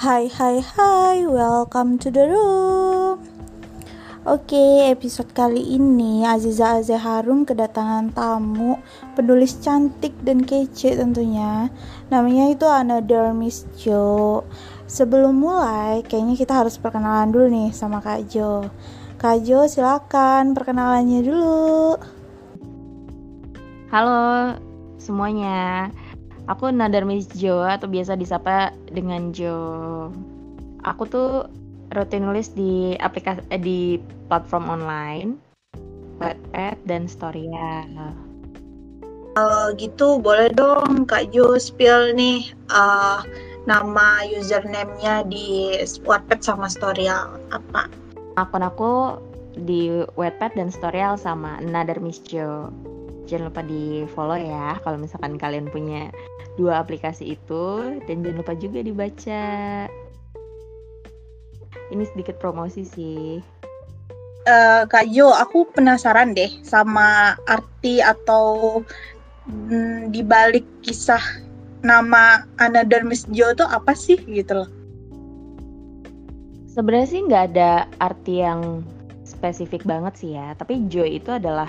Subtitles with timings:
[0.00, 3.20] Hai hai hai, welcome to the room.
[4.24, 8.80] Oke, episode kali ini Aziza Azeharum kedatangan tamu
[9.12, 11.68] Penulis cantik dan kece tentunya.
[12.08, 14.40] Namanya itu Another Miss Jo.
[14.88, 18.72] Sebelum mulai, kayaknya kita harus perkenalan dulu nih sama Kak Jo.
[19.20, 22.00] Kak Jo, silakan perkenalannya dulu.
[23.92, 24.56] Halo
[24.96, 25.92] semuanya
[26.50, 29.54] Aku Nadar Miss Jo atau biasa disapa dengan Jo.
[30.82, 31.46] Aku tuh
[31.94, 35.38] rutin nulis di aplikasi eh, di platform online,
[36.18, 37.86] Wattpad dan Storia.
[39.38, 43.22] Kalau gitu boleh dong Kak Jo spill nih uh,
[43.70, 47.86] nama username-nya di Wattpad sama Storia apa?
[48.34, 49.22] Akun aku
[49.54, 52.74] di Wattpad dan Storia sama Nadar Miss Jo.
[53.30, 56.10] Jangan lupa di follow ya kalau misalkan kalian punya
[56.58, 59.46] dua aplikasi itu dan jangan lupa juga dibaca.
[61.94, 63.38] Ini sedikit promosi sih.
[64.50, 68.82] Uh, Kak Jo, aku penasaran deh sama arti atau
[69.46, 71.22] mm, dibalik kisah
[71.86, 74.70] nama Another Miss Jo itu apa sih gitu loh?
[76.66, 78.82] Sebenarnya sih nggak ada arti yang
[79.22, 81.68] spesifik banget sih ya, tapi Jo itu adalah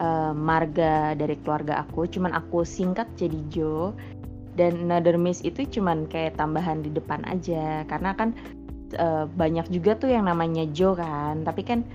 [0.00, 3.92] uh, marga dari keluarga aku cuman aku singkat jadi Jo.
[4.58, 8.34] Dan Another Miss itu cuman kayak tambahan di depan aja karena kan
[8.98, 11.46] uh, banyak juga tuh yang namanya Jo kan.
[11.46, 11.86] Tapi kan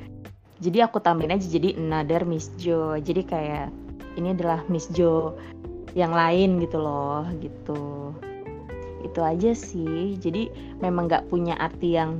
[0.63, 2.95] jadi aku tambahin aja jadi Another Miss Jo.
[2.95, 3.69] Jadi kayak
[4.15, 5.35] ini adalah Miss Jo
[5.97, 8.15] yang lain gitu loh gitu.
[9.03, 10.15] Itu aja sih.
[10.17, 10.47] Jadi
[10.79, 12.17] memang nggak punya arti yang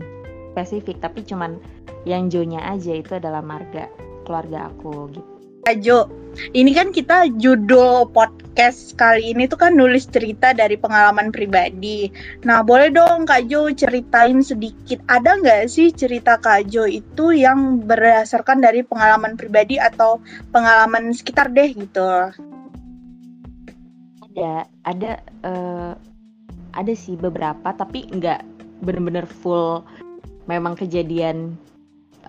[0.56, 1.60] spesifik tapi cuman
[2.08, 3.92] yang Jo-nya aja itu adalah marga
[4.24, 5.35] keluarga aku gitu
[5.82, 6.06] Jo,
[6.54, 12.14] ini kan kita judul podcast kali ini tuh kan nulis cerita dari pengalaman pribadi.
[12.46, 17.82] Nah, boleh dong Kak Jo ceritain sedikit, ada nggak sih cerita Kak Jo itu yang
[17.82, 20.22] berdasarkan dari pengalaman pribadi atau
[20.54, 22.30] pengalaman sekitar deh gitu?
[24.38, 25.12] Ada, ada,
[25.50, 25.98] uh,
[26.78, 28.46] ada sih beberapa, tapi nggak
[28.86, 29.82] bener-bener full
[30.46, 31.58] memang kejadian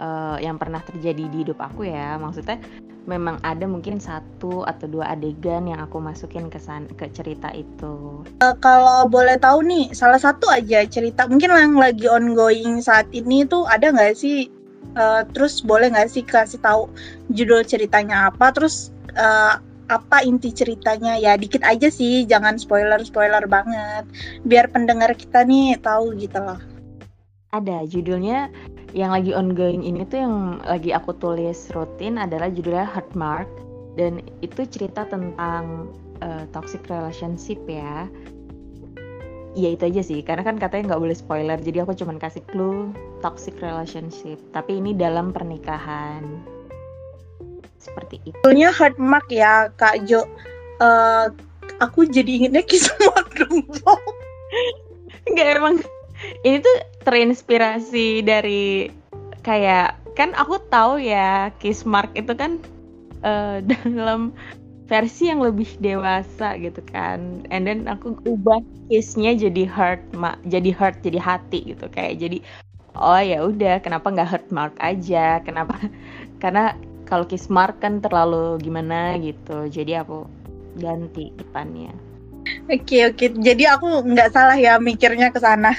[0.01, 2.17] uh, yang pernah terjadi di hidup aku ya.
[2.17, 2.57] Maksudnya
[3.07, 8.27] memang ada mungkin satu atau dua adegan yang aku masukin ke san ke cerita itu.
[8.43, 13.47] Uh, kalau boleh tahu nih, salah satu aja cerita mungkin yang lagi ongoing saat ini
[13.47, 14.51] tuh ada nggak sih?
[14.97, 16.91] Uh, terus boleh nggak sih kasih tahu
[17.31, 18.51] judul ceritanya apa?
[18.53, 24.03] Terus uh, apa inti ceritanya ya dikit aja sih jangan spoiler spoiler banget
[24.43, 26.59] biar pendengar kita nih tahu gitu loh
[27.61, 28.53] ada judulnya
[28.97, 33.49] yang lagi ongoing ini tuh yang lagi aku tulis rutin adalah judulnya Heart Mark
[33.97, 35.91] dan itu cerita tentang
[36.21, 38.07] uh, toxic relationship ya.
[39.57, 42.93] Ya itu aja sih, karena kan katanya nggak boleh spoiler, jadi aku cuma kasih clue
[43.25, 44.37] toxic relationship.
[44.53, 46.21] Tapi ini dalam pernikahan.
[47.81, 48.37] Seperti itu.
[48.45, 50.29] Judulnya Heart Mark ya, Kak Jo.
[50.77, 51.33] Uh,
[51.81, 52.93] aku jadi ingetnya kisah
[53.41, 53.65] dong.
[55.25, 55.81] Enggak emang
[56.43, 56.77] ini tuh
[57.07, 58.91] terinspirasi dari
[59.47, 62.59] kayak kan aku tahu ya Kiss Mark itu kan
[63.23, 64.33] uh, dalam
[64.87, 67.45] versi yang lebih dewasa gitu kan.
[67.51, 72.23] And then aku ubah kissnya jadi heart ma jadi heart jadi hati gitu kayak.
[72.23, 72.39] Jadi
[72.97, 75.43] oh ya udah kenapa nggak heart mark aja?
[75.43, 75.77] Kenapa?
[76.43, 76.73] Karena
[77.07, 79.67] kalau kiss mark kan terlalu gimana gitu.
[79.67, 80.27] Jadi aku
[80.79, 81.91] ganti depannya.
[82.71, 83.19] Oke okay, oke.
[83.19, 83.29] Okay.
[83.43, 85.75] jadi aku nggak salah ya mikirnya ke sana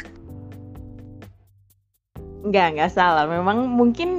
[2.45, 3.25] Enggak, enggak salah.
[3.25, 4.09] Memang mungkin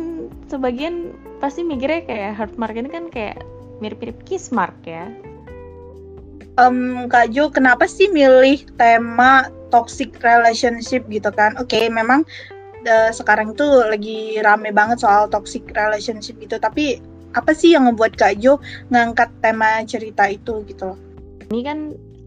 [0.51, 3.43] sebagian pasti mikirnya kayak heart mark ini kan kayak
[3.79, 5.07] mirip-mirip kiss mark ya.
[6.59, 11.55] Um, Kak Jo, kenapa sih milih tema toxic relationship gitu kan?
[11.55, 12.27] Oke, okay, memang
[12.83, 16.59] uh, sekarang tuh lagi rame banget soal toxic relationship gitu.
[16.59, 16.99] Tapi
[17.39, 18.59] apa sih yang membuat Kak Jo
[18.91, 20.99] ngangkat tema cerita itu gitu loh?
[21.55, 21.79] Ini kan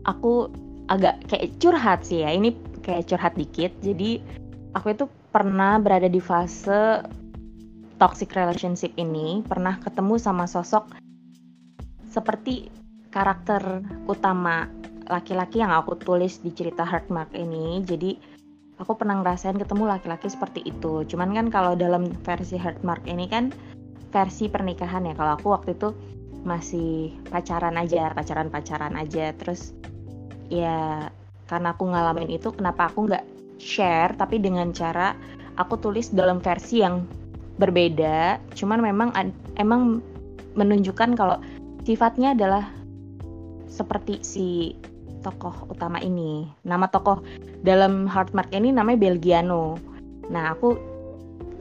[0.08, 0.48] aku
[0.88, 2.32] agak kayak curhat sih ya.
[2.32, 2.56] Ini
[2.88, 3.76] kayak curhat dikit.
[3.84, 4.24] Jadi
[4.72, 7.02] aku itu pernah berada di fase
[7.96, 10.92] toxic relationship ini, pernah ketemu sama sosok
[12.12, 12.68] seperti
[13.16, 14.68] karakter utama
[15.08, 17.80] laki-laki yang aku tulis di cerita Heartmark ini.
[17.88, 18.20] Jadi
[18.80, 21.08] aku pernah ngerasain ketemu laki-laki seperti itu.
[21.08, 23.56] Cuman kan kalau dalam versi Heartmark ini kan
[24.12, 25.16] versi pernikahan ya.
[25.16, 25.96] Kalau aku waktu itu
[26.44, 29.32] masih pacaran aja, pacaran-pacaran aja.
[29.40, 29.72] Terus
[30.52, 31.08] ya
[31.48, 33.24] karena aku ngalamin itu, kenapa aku nggak
[33.62, 35.14] share tapi dengan cara
[35.62, 37.06] aku tulis dalam versi yang
[37.62, 39.10] berbeda cuman memang
[39.62, 40.02] emang
[40.58, 41.38] menunjukkan kalau
[41.86, 42.74] sifatnya adalah
[43.72, 44.76] seperti si
[45.22, 46.50] tokoh utama ini.
[46.66, 47.22] Nama tokoh
[47.62, 49.78] dalam Heartmark ini namanya Belgiano.
[50.28, 50.76] Nah, aku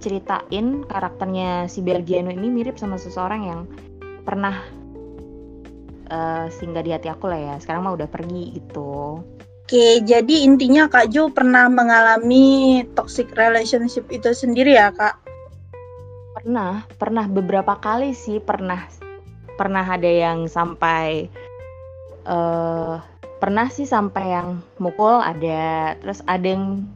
[0.00, 3.60] ceritain karakternya si Belgiano ini mirip sama seseorang yang
[4.24, 4.64] pernah
[6.08, 7.54] uh, singgah di hati aku lah ya.
[7.60, 9.20] Sekarang mah udah pergi gitu.
[9.70, 15.14] Oke, jadi intinya Kak Jo pernah mengalami toxic relationship itu sendiri ya, Kak?
[16.34, 18.90] Pernah, pernah beberapa kali sih, pernah.
[19.54, 21.30] Pernah ada yang sampai
[22.26, 22.98] uh,
[23.38, 25.94] pernah sih sampai yang mukul ada.
[26.02, 26.90] Terus ada yang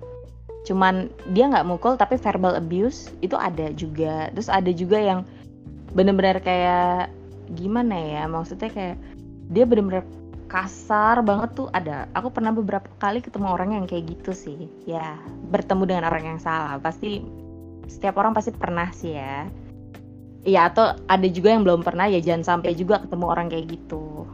[0.67, 4.35] cuman dia nggak mukul tapi verbal abuse itu ada juga.
[4.35, 5.23] Terus ada juga yang
[5.95, 7.07] bener-bener kayak
[7.55, 8.99] gimana ya maksudnya kayak
[9.55, 10.03] dia bener-bener
[10.55, 15.19] kasar banget tuh ada aku pernah beberapa kali ketemu orang yang kayak gitu sih ya
[15.51, 17.27] bertemu dengan orang yang salah pasti
[17.91, 19.51] setiap orang pasti pernah sih ya
[20.45, 24.29] Iya atau ada juga yang belum pernah ya jangan sampai juga ketemu orang kayak gitu.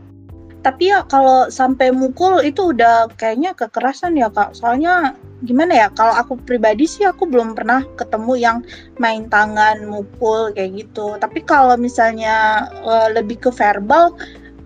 [0.61, 4.53] Tapi ya kalau sampai mukul itu udah kayaknya kekerasan ya kak.
[4.59, 5.15] Soalnya
[5.47, 8.59] gimana ya kalau aku pribadi sih aku belum pernah ketemu yang
[8.99, 11.15] main tangan mukul kayak gitu.
[11.17, 14.13] Tapi kalau misalnya uh, lebih ke verbal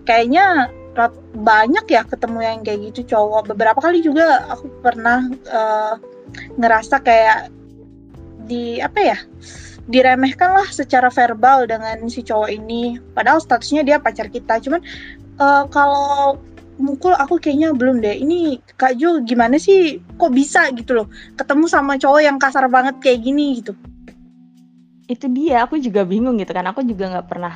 [0.03, 0.73] kayaknya
[1.35, 3.51] banyak ya ketemu yang kayak gitu cowok.
[3.51, 5.99] Beberapa kali juga aku pernah uh,
[6.55, 7.51] ngerasa kayak
[8.47, 9.17] di apa ya?
[9.85, 12.97] diremehkan lah secara verbal dengan si cowok ini.
[13.13, 14.57] Padahal statusnya dia pacar kita.
[14.57, 14.81] Cuman
[15.37, 16.41] uh, kalau
[16.81, 18.17] mukul aku kayaknya belum deh.
[18.17, 20.01] Ini Kak Jo gimana sih?
[20.17, 21.07] Kok bisa gitu loh?
[21.37, 23.77] Ketemu sama cowok yang kasar banget kayak gini gitu.
[25.05, 25.69] Itu dia.
[25.69, 26.65] Aku juga bingung gitu kan.
[26.65, 27.53] Aku juga nggak pernah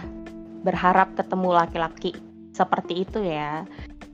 [0.61, 2.28] berharap ketemu laki-laki
[2.59, 3.63] seperti itu ya.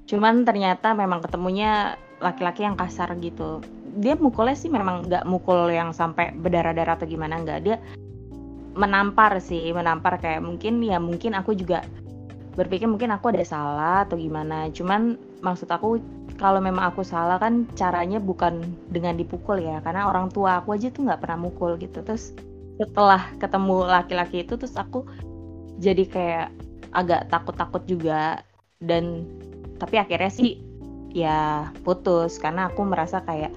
[0.05, 3.65] Cuman ternyata memang ketemunya laki-laki yang kasar gitu.
[3.97, 7.59] Dia mukulnya sih memang nggak mukul yang sampai berdarah-darah atau gimana nggak.
[7.65, 7.77] Dia
[8.75, 11.81] menampar sih menampar kayak mungkin ya mungkin aku juga
[12.59, 14.69] berpikir mungkin aku ada salah atau gimana.
[14.69, 15.99] Cuman maksud aku
[16.35, 18.61] kalau memang aku salah kan caranya bukan
[18.93, 19.81] dengan dipukul ya.
[19.81, 22.03] Karena orang tua aku aja tuh nggak pernah mukul gitu.
[22.05, 22.35] Terus
[22.75, 25.07] setelah ketemu laki-laki itu terus aku
[25.79, 26.47] jadi kayak
[26.95, 28.39] agak takut-takut juga.
[28.79, 29.27] Dan
[29.77, 30.63] tapi akhirnya sih
[31.11, 32.39] ya putus.
[32.39, 33.51] Karena aku merasa kayak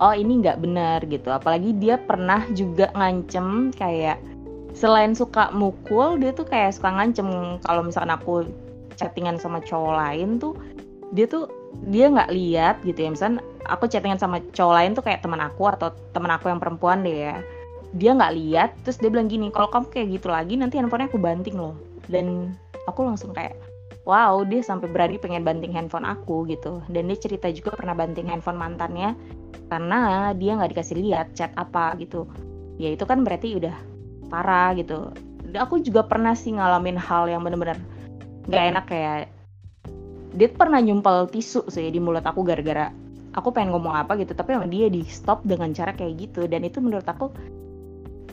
[0.00, 1.28] oh ini nggak benar gitu.
[1.34, 4.22] Apalagi dia pernah juga ngancem kayak
[4.76, 7.58] selain suka mukul dia tuh kayak suka ngancem.
[7.64, 8.34] Kalau misalkan aku
[8.96, 10.56] chattingan sama cowok lain tuh
[11.12, 11.46] dia tuh
[11.88, 13.10] dia nggak lihat gitu ya.
[13.12, 17.02] Misalnya aku chattingan sama cowok lain tuh kayak teman aku atau teman aku yang perempuan
[17.04, 17.36] deh ya.
[17.96, 21.20] Dia nggak lihat terus dia bilang gini kalau kamu kayak gitu lagi nanti handphonenya aku
[21.20, 21.76] banting loh.
[22.06, 22.54] Dan
[22.86, 23.58] aku langsung kayak
[24.06, 26.80] wow dia sampai berani pengen banting handphone aku gitu.
[26.88, 29.18] Dan dia cerita juga pernah banting handphone mantannya
[29.66, 32.24] karena dia nggak dikasih lihat chat apa gitu.
[32.78, 33.74] Ya itu kan berarti udah
[34.30, 35.10] parah gitu.
[35.58, 37.78] Aku juga pernah sih ngalamin hal yang bener-bener
[38.46, 39.18] gak enak kayak
[40.36, 42.92] dia pernah nyumpel tisu sih di mulut aku gara-gara
[43.34, 44.38] aku pengen ngomong apa gitu.
[44.38, 46.46] Tapi emang dia di stop dengan cara kayak gitu.
[46.46, 47.34] Dan itu menurut aku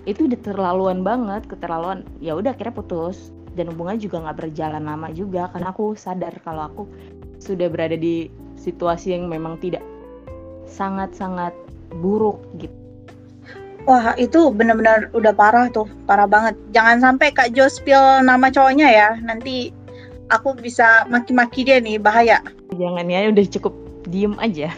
[0.03, 2.05] itu udah terlaluan banget keterlaluan.
[2.21, 6.69] Ya udah akhirnya putus dan hubungannya juga nggak berjalan lama juga karena aku sadar kalau
[6.69, 6.83] aku
[7.37, 9.83] sudah berada di situasi yang memang tidak
[10.65, 11.53] sangat-sangat
[12.01, 12.83] buruk gitu
[13.83, 16.55] Wah itu benar-benar udah parah tuh, parah banget.
[16.71, 19.75] Jangan sampai Kak Jo spill nama cowoknya ya, nanti
[20.31, 22.39] aku bisa maki-maki dia nih, bahaya.
[22.79, 23.75] Jangan ya, udah cukup
[24.07, 24.71] diem aja.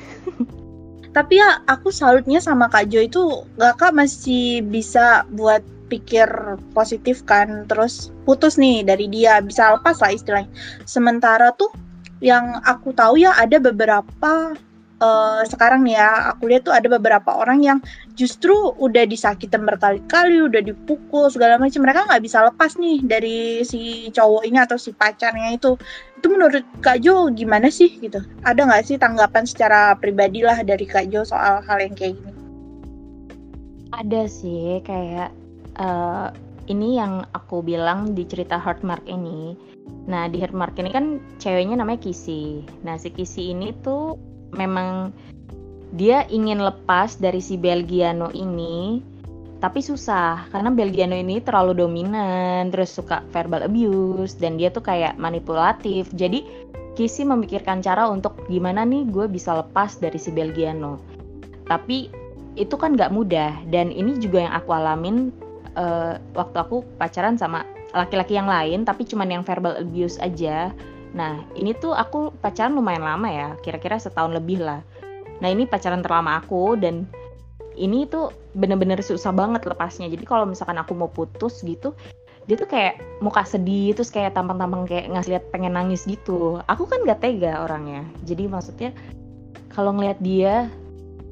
[1.16, 6.28] Tapi ya aku salutnya sama Kak Jo itu gak Kak masih bisa buat pikir
[6.74, 10.52] positif kan, terus putus nih dari dia, bisa lepas lah istilahnya.
[10.90, 11.70] Sementara tuh
[12.24, 14.56] yang aku tahu ya ada beberapa
[15.04, 17.80] uh, sekarang nih ya aku lihat tuh ada beberapa orang yang
[18.16, 21.84] justru udah disakitin berkali-kali udah dipukul segala macam.
[21.84, 25.76] Mereka nggak bisa lepas nih dari si cowok ini atau si pacarnya itu.
[26.20, 28.24] Itu menurut Kak Jo gimana sih gitu?
[28.48, 32.34] Ada nggak sih tanggapan secara pribadi lah dari Kak Jo soal hal yang kayak gini?
[33.96, 35.45] Ada sih kayak
[35.80, 36.30] uh,
[36.66, 39.54] ini yang aku bilang di cerita Heartmark ini.
[40.10, 42.66] Nah, di Heartmark ini kan ceweknya namanya Kisi.
[42.82, 44.18] Nah, si Kisi ini tuh
[44.56, 45.14] memang
[45.96, 49.00] dia ingin lepas dari si Belgiano ini
[49.64, 55.16] tapi susah karena Belgiano ini terlalu dominan terus suka verbal abuse dan dia tuh kayak
[55.16, 56.44] manipulatif jadi
[56.96, 61.00] Kisi memikirkan cara untuk gimana nih gue bisa lepas dari si Belgiano
[61.66, 62.12] tapi
[62.56, 65.32] itu kan gak mudah dan ini juga yang aku alamin
[65.76, 67.64] uh, waktu aku pacaran sama
[67.96, 70.76] laki-laki yang lain tapi cuman yang verbal abuse aja
[71.16, 74.84] Nah, ini tuh aku pacaran lumayan lama ya, kira-kira setahun lebih lah.
[75.40, 77.08] Nah, ini pacaran terlama aku dan
[77.80, 80.12] ini tuh bener-bener susah banget lepasnya.
[80.12, 81.96] Jadi kalau misalkan aku mau putus gitu,
[82.46, 86.86] dia tuh kayak muka sedih terus kayak tampang-tampang kayak ngasih lihat pengen nangis gitu aku
[86.86, 88.94] kan gak tega orangnya jadi maksudnya
[89.74, 90.70] kalau ngelihat dia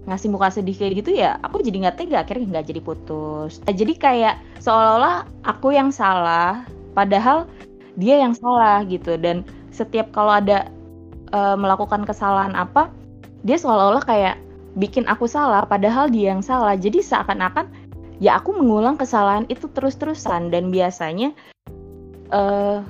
[0.03, 3.63] ngasih muka sedih kayak gitu ya aku jadi nggak tega akhirnya nggak jadi putus.
[3.63, 7.47] Nah, jadi kayak seolah-olah aku yang salah padahal
[7.95, 9.15] dia yang salah gitu.
[9.15, 10.67] Dan setiap kalau ada
[11.31, 12.91] uh, melakukan kesalahan apa
[13.47, 14.35] dia seolah-olah kayak
[14.75, 16.75] bikin aku salah padahal dia yang salah.
[16.75, 17.71] Jadi seakan-akan
[18.19, 20.51] ya aku mengulang kesalahan itu terus-terusan.
[20.51, 21.31] Dan biasanya
[22.35, 22.83] uh,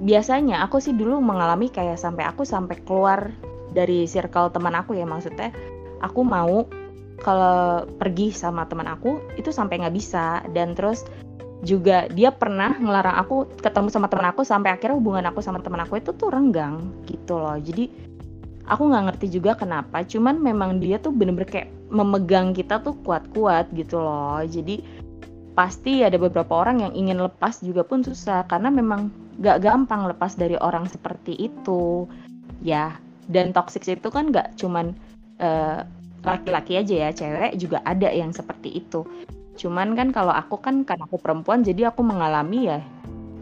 [0.00, 3.28] biasanya aku sih dulu mengalami kayak sampai aku sampai keluar
[3.70, 5.54] dari circle teman aku ya maksudnya
[6.00, 6.66] aku mau
[7.20, 10.44] kalau pergi sama teman aku itu sampai nggak bisa.
[10.52, 11.04] Dan terus
[11.60, 15.84] juga dia pernah ngelarang aku ketemu sama teman aku sampai akhirnya hubungan aku sama teman
[15.84, 17.60] aku itu tuh renggang gitu loh.
[17.60, 17.92] Jadi
[18.64, 23.68] aku nggak ngerti juga kenapa cuman memang dia tuh bener-bener kayak memegang kita tuh kuat-kuat
[23.76, 24.40] gitu loh.
[24.46, 24.80] Jadi
[25.52, 30.38] pasti ada beberapa orang yang ingin lepas juga pun susah karena memang gak gampang lepas
[30.38, 32.08] dari orang seperti itu.
[32.64, 32.96] Ya
[33.28, 34.96] dan toxic itu kan gak cuman
[35.40, 35.82] uh,
[36.20, 39.04] laki-laki aja ya cewek juga ada yang seperti itu.
[39.56, 42.80] Cuman kan kalau aku kan karena aku perempuan jadi aku mengalami ya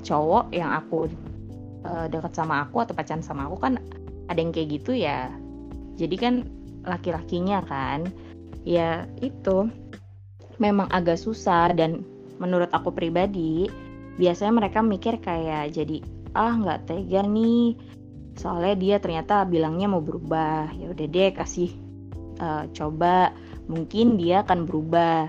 [0.07, 1.11] cowok yang aku
[1.87, 3.83] uh, dekat sama aku atau pacaran sama aku kan
[4.31, 5.31] ada yang kayak gitu ya.
[5.99, 6.35] Jadi kan
[6.87, 8.07] laki-lakinya kan
[8.63, 9.67] ya itu
[10.63, 11.75] memang agak susah.
[11.75, 12.07] Dan
[12.39, 13.67] menurut aku pribadi
[14.19, 16.03] biasanya mereka mikir kayak jadi
[16.39, 17.75] ah nggak tega nih.
[18.39, 20.71] Soalnya dia ternyata bilangnya mau berubah.
[20.79, 21.88] Ya udah deh kasih
[22.41, 23.35] uh, coba
[23.69, 25.29] mungkin dia akan berubah.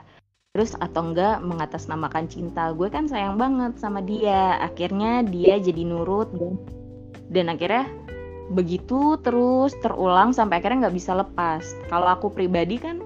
[0.57, 2.73] Terus atau enggak mengatasnamakan cinta.
[2.73, 4.57] Gue kan sayang banget sama dia.
[4.57, 6.57] Akhirnya dia jadi nurut dan
[7.29, 7.85] dan akhirnya
[8.49, 11.61] begitu terus terulang sampai akhirnya nggak bisa lepas.
[11.85, 12.97] Kalau aku pribadi kan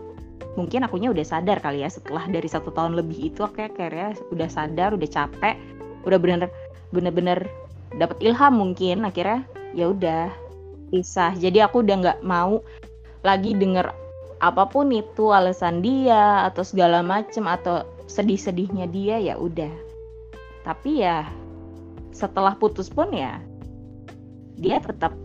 [0.55, 4.93] mungkin akunya udah sadar kali ya setelah dari satu tahun lebih itu akhirnya udah sadar
[4.93, 5.57] udah capek
[6.05, 6.47] udah bener
[6.95, 7.43] bener-bener
[7.99, 9.03] dapat ilham mungkin.
[9.03, 9.43] Akhirnya
[9.75, 10.31] ya udah
[10.95, 11.35] pisah.
[11.35, 12.63] Jadi aku udah nggak mau
[13.23, 13.89] lagi denger
[14.43, 19.71] apa pun itu alasan dia atau segala macem atau sedih-sedihnya dia ya udah.
[20.67, 21.23] Tapi ya
[22.11, 23.39] setelah putus pun ya
[24.59, 25.15] dia tetap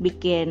[0.00, 0.48] bikin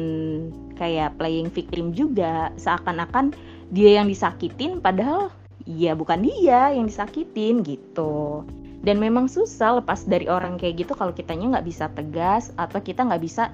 [0.78, 2.54] kayak playing victim juga.
[2.62, 3.34] Seakan-akan
[3.74, 5.34] dia yang disakitin padahal
[5.66, 8.46] ya bukan dia yang disakitin gitu.
[8.86, 13.02] Dan memang susah lepas dari orang kayak gitu kalau kitanya nggak bisa tegas atau kita
[13.02, 13.50] nggak bisa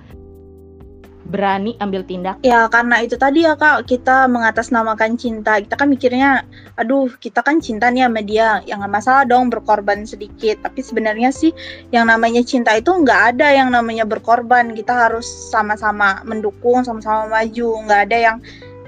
[1.28, 2.42] berani ambil tindak?
[2.42, 5.62] Ya karena itu tadi ya kak kita mengatasnamakan cinta.
[5.62, 8.50] Kita kan mikirnya aduh kita kan cinta nih sama dia.
[8.66, 10.60] Yang nggak masalah dong berkorban sedikit.
[10.66, 11.54] Tapi sebenarnya sih
[11.94, 14.74] yang namanya cinta itu nggak ada yang namanya berkorban.
[14.74, 17.70] Kita harus sama-sama mendukung sama-sama maju.
[17.86, 18.38] Nggak ada yang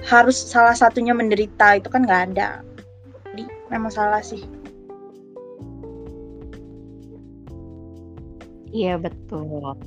[0.09, 1.77] harus salah satunya menderita.
[1.77, 2.65] Itu kan nggak ada.
[3.31, 4.41] Jadi memang salah sih.
[8.73, 9.77] Iya betul.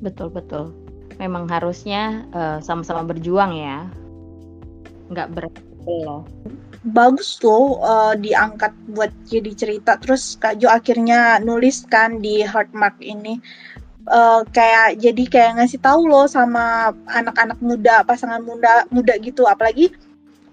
[0.00, 0.87] Betul betul
[1.18, 3.86] memang harusnya uh, sama-sama berjuang ya.
[5.10, 5.54] Nggak berat.
[5.86, 6.24] Loh
[6.86, 9.98] bagus tuh uh, diangkat buat jadi cerita.
[9.98, 13.42] Terus Kak Jo akhirnya nulis kan di Heartmark ini.
[14.08, 19.44] Uh, kayak jadi kayak ngasih tahu loh sama anak-anak muda pasangan muda muda gitu.
[19.44, 19.92] Apalagi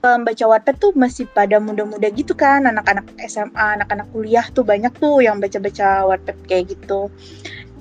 [0.05, 2.67] baca Wattpad tuh masih pada muda-muda gitu kan.
[2.67, 7.09] Anak-anak SMA anak-anak kuliah tuh banyak tuh yang baca-baca Wattpad kayak gitu.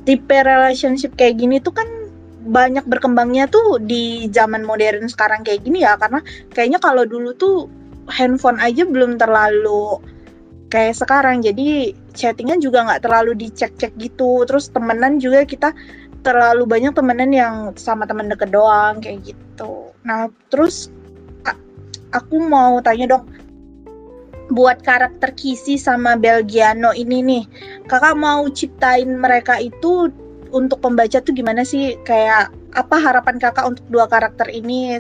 [0.04, 1.88] Tipe relationship kayak gini tuh kan
[2.44, 6.20] banyak berkembangnya tuh di zaman modern sekarang kayak gini ya karena
[6.52, 7.66] kayaknya kalau dulu tuh
[8.08, 10.00] handphone aja belum terlalu
[10.74, 11.40] kayak sekarang.
[11.40, 14.42] Jadi chattingan juga nggak terlalu dicek-cek gitu.
[14.44, 15.70] Terus temenan juga kita
[16.24, 19.92] terlalu banyak temenan yang sama temen deket doang kayak gitu.
[20.02, 20.90] Nah terus
[22.10, 23.24] aku mau tanya dong.
[24.52, 27.44] Buat karakter Kisi sama Belgiano ini nih
[27.88, 30.12] kakak mau ciptain mereka itu
[30.54, 34.94] untuk pembaca tuh gimana sih kayak apa harapan kakak untuk dua karakter ini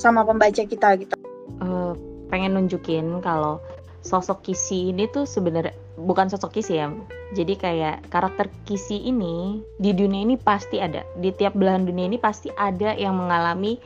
[0.00, 1.12] sama pembaca kita gitu?
[1.60, 1.92] Uh,
[2.32, 3.60] pengen nunjukin kalau
[4.00, 6.88] sosok Kisi ini tuh sebenarnya bukan sosok Kisi ya.
[7.36, 11.04] Jadi kayak karakter Kisi ini di dunia ini pasti ada.
[11.20, 13.76] Di tiap belahan dunia ini pasti ada yang mengalami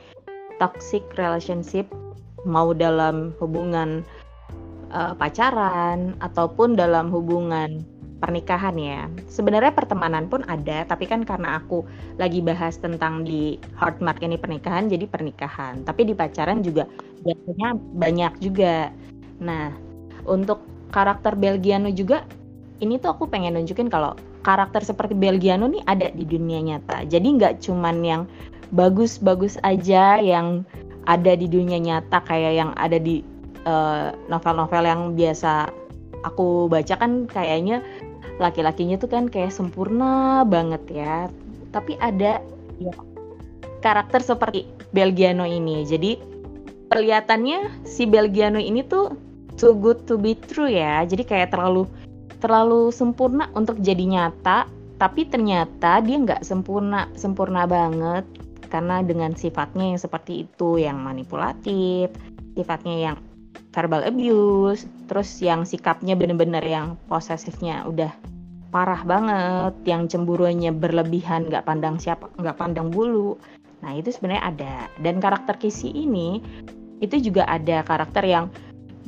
[0.63, 1.89] toxic relationship
[2.45, 4.05] mau dalam hubungan
[4.93, 7.81] uh, pacaran ataupun dalam hubungan
[8.21, 9.09] pernikahan ya.
[9.27, 11.83] Sebenarnya pertemanan pun ada, tapi kan karena aku
[12.21, 15.83] lagi bahas tentang di hard mark ini pernikahan, jadi pernikahan.
[15.89, 16.85] Tapi di pacaran juga
[17.25, 18.93] biasanya banyak juga.
[19.41, 19.73] Nah,
[20.29, 20.61] untuk
[20.93, 22.29] karakter Belgiano juga,
[22.85, 27.09] ini tuh aku pengen nunjukin kalau karakter seperti Belgiano nih ada di dunia nyata.
[27.09, 28.23] Jadi nggak cuman yang
[28.71, 30.63] bagus-bagus aja yang
[31.09, 33.25] ada di dunia nyata kayak yang ada di
[33.67, 35.73] eh, novel-novel uh, yang biasa
[36.23, 37.81] aku baca kan kayaknya
[38.41, 41.29] laki-lakinya tuh kan kayak sempurna banget ya.
[41.71, 42.41] Tapi ada
[42.81, 42.95] ya,
[43.85, 45.85] karakter seperti Belgiano ini.
[45.85, 46.17] Jadi
[46.89, 49.15] perlihatannya si Belgiano ini tuh
[49.61, 51.05] too good to be true ya.
[51.05, 51.85] Jadi kayak terlalu
[52.41, 54.65] terlalu sempurna untuk jadi nyata
[54.97, 58.25] tapi ternyata dia nggak sempurna sempurna banget.
[58.71, 62.15] Karena dengan sifatnya yang seperti itu yang manipulatif
[62.55, 63.17] sifatnya yang
[63.71, 68.11] verbal abuse terus yang sikapnya bener-bener yang posesifnya udah
[68.71, 73.35] parah banget yang cemburunya berlebihan nggak pandang siapa nggak pandang bulu.
[73.83, 74.75] Nah itu sebenarnya ada.
[75.03, 76.39] Dan karakter Kisi ini
[77.03, 78.47] itu juga ada karakter yang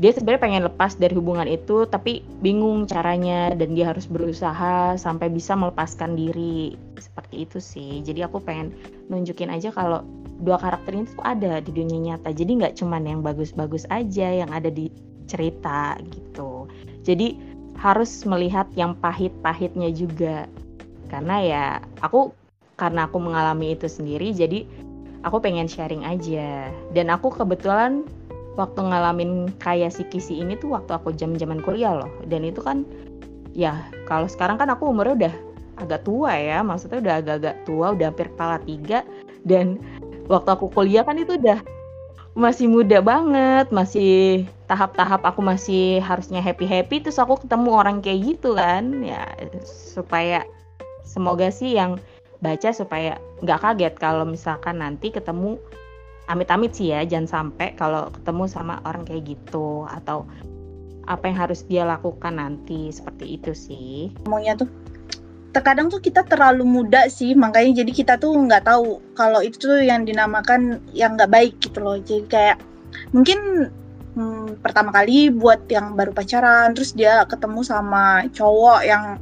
[0.00, 5.28] dia sebenarnya pengen lepas dari hubungan itu tapi bingung caranya dan dia harus berusaha sampai
[5.30, 6.74] bisa melepaskan diri.
[6.98, 8.00] Seperti itu sih.
[8.02, 8.74] Jadi aku pengen
[9.12, 10.02] nunjukin aja kalau
[10.42, 12.34] dua karakter ini tuh ada di dunia nyata.
[12.34, 14.90] Jadi nggak cuman yang bagus-bagus aja yang ada di
[15.30, 16.66] cerita gitu.
[17.06, 17.38] Jadi
[17.78, 20.50] harus melihat yang pahit-pahitnya juga.
[21.08, 21.64] Karena ya
[22.02, 22.34] aku
[22.76, 24.66] karena aku mengalami itu sendiri jadi
[25.22, 26.68] aku pengen sharing aja.
[26.90, 28.02] Dan aku kebetulan
[28.58, 32.10] waktu ngalamin kayak si kisi ini tuh waktu aku jam zaman kuliah loh.
[32.26, 32.82] Dan itu kan
[33.54, 35.34] ya kalau sekarang kan aku umurnya udah
[35.86, 36.60] agak tua ya.
[36.60, 39.06] Maksudnya udah agak-agak tua udah hampir kepala tiga.
[39.42, 39.82] Dan
[40.30, 41.62] waktu aku kuliah kan itu udah
[42.32, 48.24] masih muda banget masih tahap-tahap aku masih harusnya happy happy terus aku ketemu orang kayak
[48.24, 49.28] gitu kan ya
[49.68, 50.48] supaya
[51.04, 52.00] semoga sih yang
[52.40, 55.60] baca supaya nggak kaget kalau misalkan nanti ketemu
[56.32, 60.24] amit-amit sih ya jangan sampai kalau ketemu sama orang kayak gitu atau
[61.04, 64.14] apa yang harus dia lakukan nanti seperti itu sih.
[64.30, 64.70] Maunya tuh
[65.52, 69.84] terkadang tuh kita terlalu muda sih makanya jadi kita tuh nggak tahu kalau itu tuh
[69.84, 72.56] yang dinamakan yang nggak baik gitu loh jadi kayak
[73.12, 73.68] mungkin
[74.16, 79.20] hmm, pertama kali buat yang baru pacaran terus dia ketemu sama cowok yang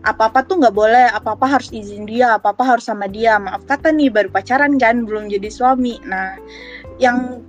[0.00, 3.36] apa-apa tuh nggak boleh, apa-apa harus izin dia, apa-apa harus sama dia.
[3.36, 6.00] Maaf kata nih baru pacaran kan, belum jadi suami.
[6.08, 6.40] Nah,
[6.96, 7.44] yang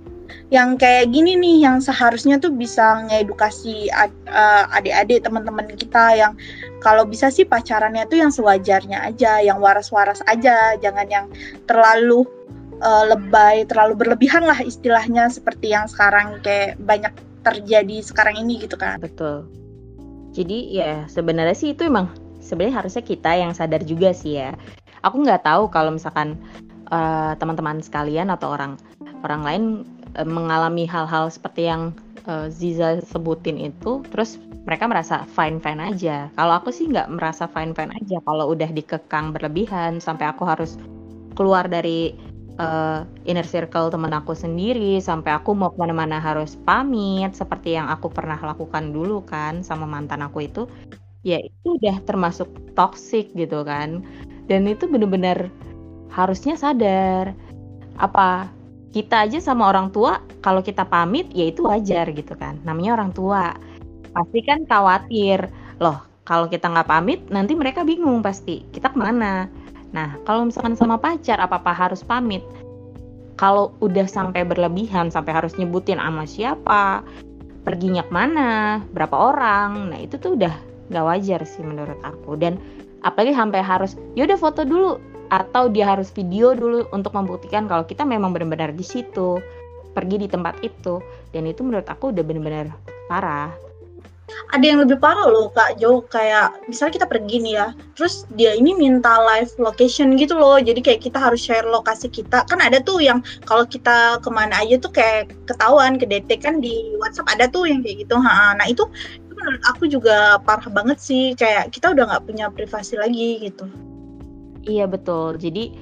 [0.52, 6.32] yang kayak gini nih yang seharusnya tuh bisa ngedukasi uh, adik-adik teman-teman kita yang
[6.84, 11.26] kalau bisa sih pacarannya tuh yang sewajarnya aja, yang waras-waras aja, jangan yang
[11.64, 12.28] terlalu
[12.82, 18.74] uh, lebay, terlalu berlebihan lah istilahnya seperti yang sekarang kayak banyak terjadi sekarang ini gitu
[18.76, 18.98] kan.
[18.98, 19.46] Betul.
[20.32, 22.08] Jadi ya sebenarnya sih itu emang
[22.40, 24.56] sebenarnya harusnya kita yang sadar juga sih ya.
[25.02, 26.38] Aku nggak tahu kalau misalkan
[26.90, 28.78] uh, teman-teman sekalian atau orang
[29.22, 29.64] orang lain
[30.18, 31.96] uh, mengalami hal-hal seperti yang
[32.26, 36.30] uh, Ziza sebutin itu, terus mereka merasa fine fine aja.
[36.38, 38.22] Kalau aku sih nggak merasa fine fine aja.
[38.22, 40.78] Kalau udah dikekang berlebihan sampai aku harus
[41.34, 42.14] keluar dari
[42.60, 47.88] uh, inner circle teman aku sendiri sampai aku mau ke mana-mana harus pamit seperti yang
[47.88, 50.68] aku pernah lakukan dulu kan sama mantan aku itu
[51.22, 54.02] ya itu udah termasuk toxic gitu kan
[54.50, 55.48] dan itu bener-bener
[56.10, 57.32] harusnya sadar
[57.96, 58.50] apa
[58.92, 62.60] kita aja sama orang tua kalau kita pamit ya itu wajar gitu kan.
[62.62, 63.56] Namanya orang tua.
[64.12, 65.48] Pasti kan khawatir
[65.80, 69.48] loh kalau kita nggak pamit nanti mereka bingung pasti kita ke mana?
[69.96, 72.44] Nah kalau misalkan sama pacar apa apa harus pamit?
[73.40, 77.00] Kalau udah sampai berlebihan sampai harus nyebutin sama siapa
[77.64, 80.52] perginya ke mana berapa orang nah itu tuh udah
[80.92, 82.36] nggak wajar sih menurut aku.
[82.36, 82.60] Dan
[83.00, 85.00] apalagi sampai harus yaudah foto dulu
[85.32, 89.40] atau dia harus video dulu untuk membuktikan kalau kita memang benar-benar di situ
[89.96, 91.00] pergi di tempat itu.
[91.32, 92.68] Dan itu menurut aku udah benar-benar
[93.08, 93.48] parah.
[94.52, 98.56] Ada yang lebih parah loh kak Jo kayak misalnya kita pergi nih ya terus dia
[98.56, 100.60] ini minta live location gitu loh.
[100.60, 102.44] Jadi kayak kita harus share lokasi kita.
[102.48, 106.60] Kan ada tuh yang kalau kita ke mana aja tuh kayak ketahuan ke DT kan
[106.60, 108.20] di WhatsApp ada tuh yang kayak gitu.
[108.20, 108.84] Nah itu
[109.32, 111.32] menurut aku juga parah banget sih.
[111.36, 113.91] Kayak kita udah nggak punya privasi lagi gitu
[114.66, 115.36] iya betul.
[115.38, 115.72] Jadi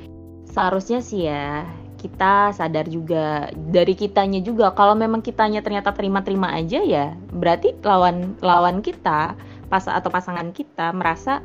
[0.49, 1.65] seharusnya sih ya
[2.01, 4.73] kita sadar juga dari kitanya juga.
[4.73, 9.37] Kalau memang kitanya ternyata terima-terima aja ya berarti lawan lawan kita
[9.71, 11.45] pas atau pasangan kita merasa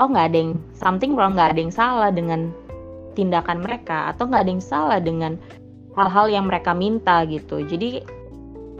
[0.00, 2.54] oh nggak ada yang something wrong nggak ada yang salah dengan
[3.12, 5.36] tindakan mereka atau nggak ada yang salah dengan
[5.98, 7.60] hal-hal yang mereka minta gitu.
[7.66, 8.00] Jadi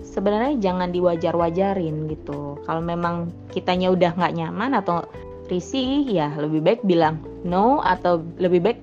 [0.07, 2.59] sebenarnya jangan diwajar-wajarin gitu.
[2.65, 5.05] Kalau memang kitanya udah nggak nyaman atau
[5.51, 8.79] risih, ya lebih baik bilang no atau lebih baik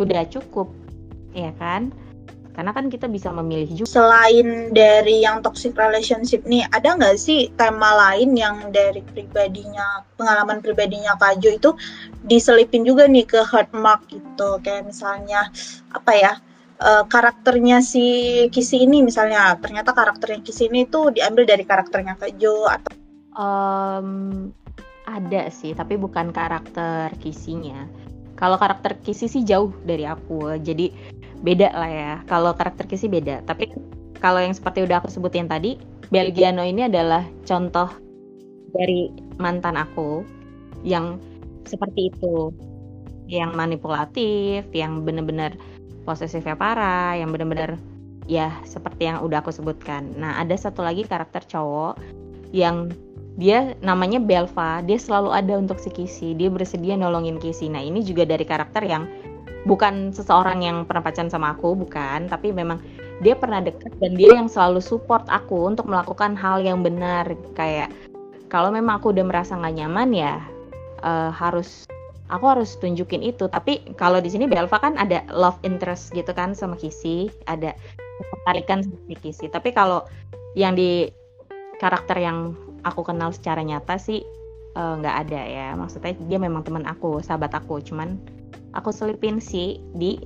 [0.00, 0.72] udah cukup,
[1.36, 1.92] ya kan?
[2.56, 4.02] Karena kan kita bisa memilih juga.
[4.02, 10.58] Selain dari yang toxic relationship nih, ada nggak sih tema lain yang dari pribadinya, pengalaman
[10.58, 11.70] pribadinya Kak Jo itu
[12.26, 15.46] diselipin juga nih ke hurt mark gitu, kayak misalnya
[15.94, 16.32] apa ya?
[16.82, 18.06] uh, karakternya si
[18.54, 22.90] Kisi ini misalnya ternyata karakternya Kisi ini tuh diambil dari karakternya Kak Jo atau
[23.38, 24.50] Um,
[25.08, 27.88] ada sih, tapi bukan karakter kisinya.
[28.38, 30.92] Kalau karakter kisi sih jauh dari aku, jadi
[31.42, 32.14] beda lah ya.
[32.30, 33.72] Kalau karakter kisi beda, tapi
[34.22, 35.78] kalau yang seperti udah aku sebutin tadi,
[36.12, 37.90] Belgiano ini adalah contoh
[38.70, 40.22] dari mantan aku
[40.86, 41.18] yang
[41.66, 42.54] seperti itu,
[43.28, 45.58] yang manipulatif, yang bener-bener
[46.06, 47.76] posesifnya parah, yang bener-bener
[48.28, 50.14] ya seperti yang udah aku sebutkan.
[50.16, 52.00] Nah ada satu lagi karakter cowok
[52.52, 52.92] yang
[53.38, 54.82] dia namanya Belva.
[54.82, 56.34] Dia selalu ada untuk si Kisi.
[56.34, 57.70] Dia bersedia nolongin Kisi.
[57.70, 59.06] Nah ini juga dari karakter yang
[59.62, 62.26] bukan seseorang yang pernah pacaran sama aku bukan.
[62.26, 62.82] Tapi memang
[63.22, 67.30] dia pernah dekat dan dia yang selalu support aku untuk melakukan hal yang benar.
[67.54, 67.94] Kayak
[68.50, 70.42] kalau memang aku udah merasa nggak nyaman ya
[71.06, 71.86] uh, harus
[72.34, 73.46] aku harus tunjukin itu.
[73.46, 77.30] Tapi kalau di sini Belva kan ada love interest gitu kan sama Kisi.
[77.46, 77.70] Ada
[78.18, 79.46] ketertarikan sama Kisi.
[79.46, 80.02] Tapi kalau
[80.58, 81.06] yang di
[81.78, 84.22] karakter yang aku kenal secara nyata sih
[84.74, 85.68] eh, nggak uh, ada ya.
[85.74, 87.80] Maksudnya dia memang teman aku sahabat aku.
[87.82, 88.18] Cuman
[88.74, 90.18] aku selipin sih di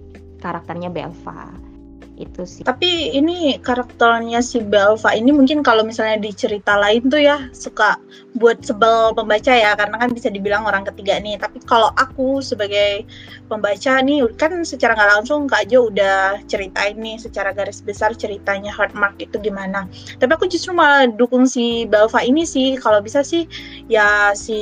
[0.43, 1.72] karakternya Belva
[2.21, 2.63] itu sih.
[2.63, 7.97] Tapi ini karakternya si Belva ini mungkin kalau misalnya di cerita lain tuh ya suka
[8.37, 11.41] buat sebel pembaca ya karena kan bisa dibilang orang ketiga nih.
[11.41, 13.05] Tapi kalau aku sebagai
[13.49, 18.73] pembaca nih kan secara nggak langsung Kak Jo udah ceritain nih secara garis besar ceritanya
[18.73, 19.89] Heartmark itu gimana.
[20.21, 23.45] Tapi aku justru malah dukung si Belva ini sih kalau bisa sih
[23.89, 24.57] ya si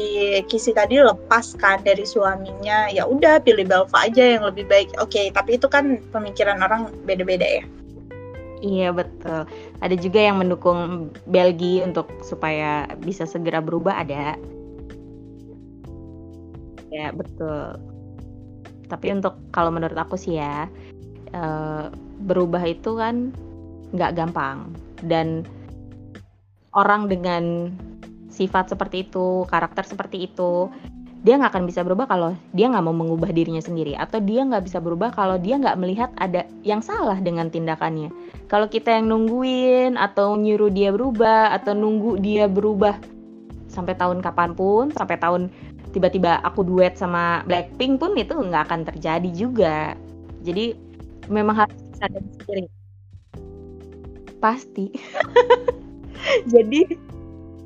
[0.51, 4.91] Kisi tadi lepas kan dari suaminya ya udah pilih Belva aja yang lebih baik.
[4.99, 7.65] Oke, okay, tapi itu kan pemikiran orang beda-beda beda ya.
[8.61, 9.49] Iya betul.
[9.81, 14.37] Ada juga yang mendukung Belgi untuk supaya bisa segera berubah ada.
[16.93, 17.81] Ya betul.
[18.93, 20.69] Tapi untuk kalau menurut aku sih ya
[21.33, 21.89] uh,
[22.29, 23.33] berubah itu kan
[23.97, 24.77] nggak gampang
[25.09, 25.49] dan
[26.77, 27.73] orang dengan
[28.29, 30.69] sifat seperti itu, karakter seperti itu
[31.21, 33.93] dia nggak akan bisa berubah kalau dia nggak mau mengubah dirinya sendiri.
[33.97, 38.09] Atau dia nggak bisa berubah kalau dia nggak melihat ada yang salah dengan tindakannya.
[38.49, 42.97] Kalau kita yang nungguin atau nyuruh dia berubah atau nunggu dia berubah
[43.69, 45.53] sampai tahun kapan pun sampai tahun
[45.95, 49.95] tiba-tiba aku duet sama Blackpink pun itu nggak akan terjadi juga.
[50.41, 50.73] Jadi
[51.29, 52.65] memang harus sadar sendiri.
[54.41, 54.89] Pasti.
[56.53, 57.11] Jadi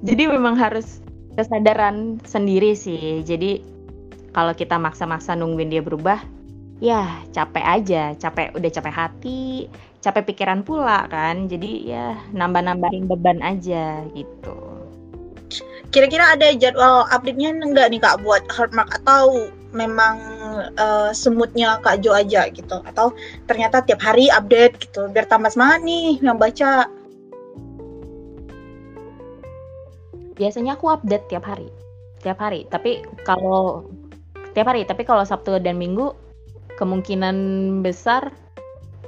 [0.04, 1.00] jadi memang harus
[1.34, 3.22] kesadaran sendiri sih.
[3.26, 3.60] Jadi
[4.34, 6.18] kalau kita maksa-maksa nungguin dia berubah
[6.78, 8.02] ya capek aja.
[8.18, 9.70] Capek udah capek hati
[10.04, 11.48] capek pikiran pula kan.
[11.48, 14.56] Jadi ya nambah-nambahin beban aja gitu.
[15.88, 20.18] Kira-kira ada jadwal update-nya enggak nih kak buat Heartmark atau memang
[20.76, 22.84] uh, semutnya kak Jo aja gitu?
[22.84, 23.16] Atau
[23.48, 26.90] ternyata tiap hari update gitu biar tambah semangat nih yang baca
[30.34, 31.70] biasanya aku update tiap hari.
[32.22, 32.66] Tiap hari.
[32.68, 33.86] Tapi kalau
[34.54, 34.86] tiap hari.
[34.86, 36.14] Tapi kalau Sabtu dan Minggu
[36.78, 37.36] kemungkinan
[37.82, 38.34] besar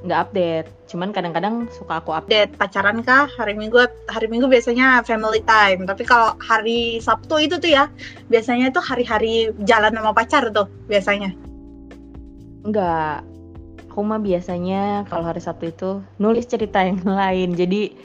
[0.07, 0.69] nggak update.
[0.87, 2.55] Cuman kadang-kadang suka aku update.
[2.55, 3.27] Pacaran kah?
[3.27, 5.89] Hari minggu hari minggu biasanya family time.
[5.89, 7.91] Tapi kalau hari sabtu itu tuh ya
[8.29, 11.33] biasanya tuh hari-hari jalan sama pacar tuh biasanya.
[12.67, 13.27] Nggak.
[13.91, 17.57] Aku mah biasanya kalau hari sabtu itu nulis cerita yang lain.
[17.57, 17.97] Jadi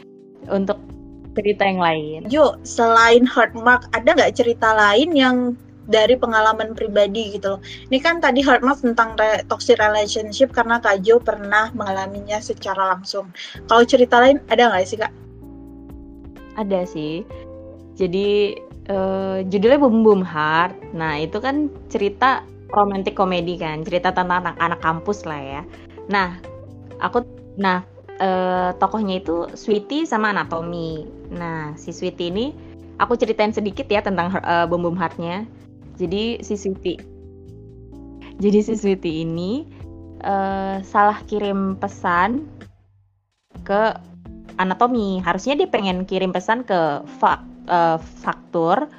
[0.48, 0.80] untuk
[1.38, 2.20] cerita yang lain.
[2.28, 5.38] Jo, selain Heartmark, ada nggak cerita lain yang
[5.90, 7.62] dari pengalaman pribadi gitu loh.
[7.90, 13.28] Ini kan tadi Heartmark tentang re toxic relationship karena Kak Jo pernah mengalaminya secara langsung.
[13.66, 15.12] Kalau cerita lain ada nggak sih Kak?
[16.56, 17.26] Ada sih.
[17.98, 18.56] Jadi
[18.88, 20.96] uh, judulnya Boom Boom Heart.
[20.96, 25.62] Nah itu kan cerita romantic komedi kan, cerita tentang anak-anak kampus lah ya.
[26.08, 26.40] Nah
[27.04, 27.26] aku,
[27.60, 27.84] nah
[28.22, 31.10] uh, tokohnya itu Sweetie sama Anatomy.
[31.34, 32.46] Nah, si Sweetie ini
[33.02, 35.50] aku ceritain sedikit ya tentang uh, Bom Bom Heart-nya.
[35.98, 36.98] Jadi si Sweetie
[38.42, 39.66] Jadi si Sweetie ini
[40.26, 42.46] uh, salah kirim pesan
[43.62, 43.98] ke
[44.58, 45.22] Anatomy.
[45.22, 48.90] Harusnya dia pengen kirim pesan ke fak, uh, faktur,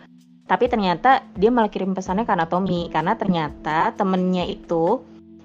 [0.47, 5.03] tapi ternyata dia malah kirim pesannya ke Anatomy karena ternyata temennya itu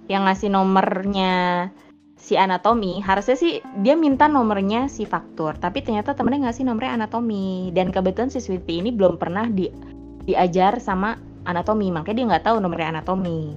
[0.08, 1.68] yang ngasih nomornya
[2.28, 5.56] si anatomi harusnya sih dia minta nomornya si faktur.
[5.56, 7.72] Tapi ternyata temennya ngasih nomornya anatomi.
[7.72, 9.72] Dan kebetulan si Sweetie ini belum pernah di
[10.28, 11.16] diajar sama
[11.48, 11.88] anatomi.
[11.88, 13.56] Makanya dia nggak tahu nomornya anatomi.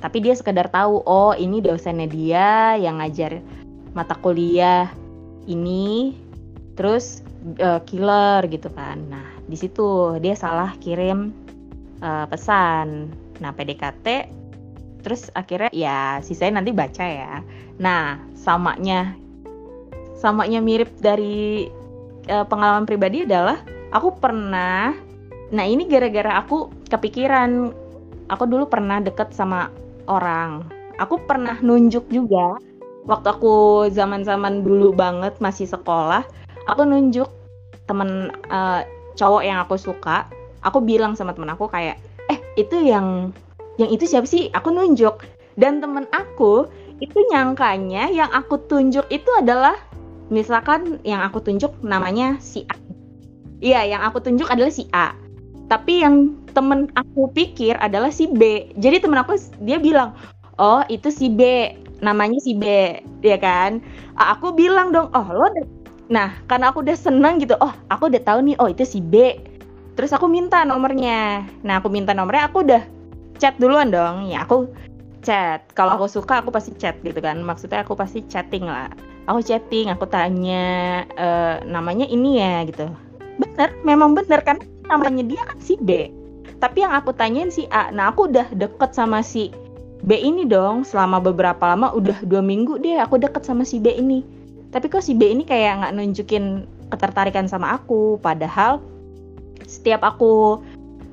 [0.00, 3.44] Tapi dia sekedar tahu oh ini dosennya dia yang ngajar
[3.92, 4.88] mata kuliah
[5.44, 6.16] ini
[6.80, 7.20] terus
[7.60, 9.04] uh, killer gitu kan.
[9.12, 11.28] Nah di situ dia salah kirim
[12.00, 13.12] uh, pesan.
[13.36, 14.32] Nah PDKT
[15.04, 17.44] terus akhirnya ya sisanya nanti baca ya
[17.78, 19.14] nah samanya.
[20.18, 21.70] Samanya mirip dari
[22.26, 23.62] uh, pengalaman pribadi adalah
[23.94, 24.94] aku pernah
[25.48, 27.72] nah ini gara-gara aku kepikiran.
[28.28, 29.72] Aku dulu pernah deket sama
[30.04, 30.68] orang.
[31.00, 32.60] Aku pernah nunjuk juga.
[33.08, 36.28] Waktu aku zaman-zaman dulu banget masih sekolah
[36.68, 37.26] aku nunjuk
[37.88, 38.84] temen uh,
[39.16, 40.28] cowok yang aku suka.
[40.62, 41.96] Aku bilang sama temen aku kayak
[42.28, 43.32] eh itu yang
[43.80, 44.52] yang itu siapa sih?
[44.52, 45.24] Aku nunjuk.
[45.58, 49.78] Dan temen aku itu nyangkanya yang aku tunjuk itu adalah
[50.28, 52.76] misalkan yang aku tunjuk namanya si A.
[53.58, 55.14] Iya yang aku tunjuk adalah si A.
[55.68, 58.72] Tapi yang temen aku pikir adalah si B.
[58.80, 60.14] Jadi temen aku dia bilang
[60.58, 61.70] oh itu si B.
[62.02, 62.98] Namanya si B.
[63.22, 63.82] Ya kan?
[64.18, 65.50] Aku bilang dong oh lo
[66.08, 69.38] nah karena aku udah seneng gitu oh aku udah tahu nih oh itu si B.
[69.94, 71.46] Terus aku minta nomornya.
[71.62, 72.82] Nah aku minta nomornya aku udah
[73.38, 74.30] chat duluan dong.
[74.30, 74.70] Ya aku
[75.22, 75.64] chat.
[75.74, 77.40] Kalau aku suka aku pasti chat gitu kan.
[77.42, 78.90] Maksudnya aku pasti chatting lah.
[79.28, 81.28] Aku chatting aku tanya e,
[81.68, 82.88] namanya ini ya gitu.
[83.38, 84.58] Bener memang bener kan?
[84.88, 86.10] Namanya dia kan si B.
[86.58, 87.92] Tapi yang aku tanyain si A.
[87.94, 89.52] Nah aku udah deket sama si
[90.02, 90.82] B ini dong.
[90.82, 94.24] Selama beberapa lama udah dua minggu deh aku deket sama si B ini.
[94.68, 98.16] Tapi kok si B ini kayak nggak nunjukin ketertarikan sama aku?
[98.20, 98.80] Padahal
[99.68, 100.60] setiap aku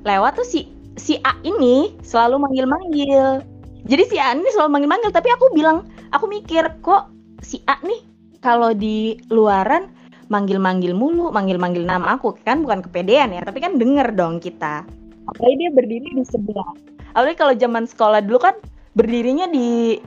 [0.07, 3.43] lewat tuh si si A ini selalu manggil-manggil
[3.85, 7.09] jadi si A ini selalu manggil-manggil tapi aku bilang aku mikir kok
[7.41, 8.01] si A nih
[8.45, 9.89] kalau di luaran
[10.29, 14.85] manggil-manggil mulu, manggil-manggil nama aku kan bukan kepedean ya, tapi kan denger dong kita.
[15.29, 16.69] Apalagi dia berdiri di sebelah.
[17.13, 18.55] Apalagi kalau zaman sekolah dulu kan
[18.93, 19.97] berdirinya di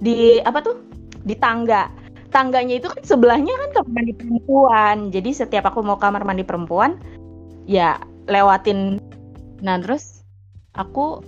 [0.00, 0.76] di apa tuh?
[1.24, 1.88] Di tangga.
[2.32, 4.96] Tangganya itu kan sebelahnya kan kamar mandi perempuan.
[5.12, 6.96] Jadi setiap aku mau kamar mandi perempuan,
[7.68, 8.96] ya lewatin.
[9.60, 10.24] Nah terus
[10.72, 11.20] aku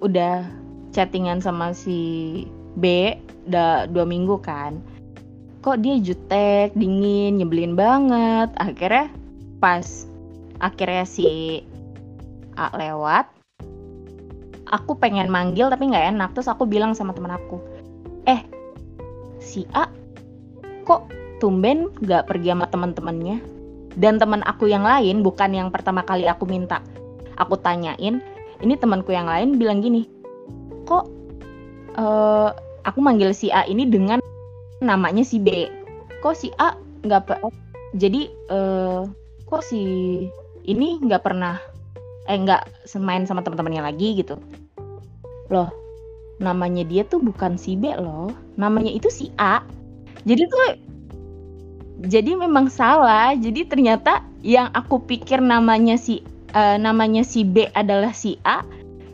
[0.00, 0.48] udah
[0.96, 2.48] chattingan sama si
[2.80, 3.12] B
[3.44, 4.80] udah dua minggu kan.
[5.60, 8.48] Kok dia jutek dingin nyebelin banget.
[8.56, 9.12] Akhirnya
[9.60, 10.08] pas
[10.64, 11.60] akhirnya si
[12.56, 13.28] A lewat
[14.72, 16.32] aku pengen manggil tapi nggak enak.
[16.32, 17.60] Terus aku bilang sama temen aku
[18.24, 18.40] eh
[19.36, 19.92] si A
[20.88, 21.12] kok
[21.44, 23.38] tumben nggak pergi sama teman-temannya?
[23.96, 26.80] Dan teman aku yang lain bukan yang pertama kali aku minta.
[27.36, 28.24] Aku tanyain
[28.64, 29.60] ini temanku yang lain?
[29.60, 30.15] Bilang gini
[30.86, 31.10] kok
[31.98, 32.54] uh,
[32.86, 34.22] aku manggil si A ini dengan
[34.80, 35.66] namanya si B.
[36.22, 37.42] Kok si A nggak
[37.98, 39.04] jadi uh,
[39.46, 39.82] kok si
[40.66, 41.58] ini nggak pernah
[42.26, 44.38] eh nggak main sama teman-temannya lagi gitu.
[45.50, 45.70] Loh
[46.36, 49.62] namanya dia tuh bukan si B loh namanya itu si A.
[50.26, 50.60] Jadi tuh
[52.06, 53.32] jadi memang salah.
[53.34, 56.20] Jadi ternyata yang aku pikir namanya si
[56.52, 58.62] uh, namanya si B adalah si A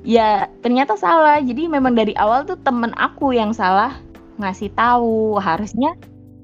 [0.03, 1.39] ya ternyata salah.
[1.41, 3.99] Jadi memang dari awal tuh temen aku yang salah
[4.39, 5.39] ngasih tahu.
[5.39, 5.97] Harusnya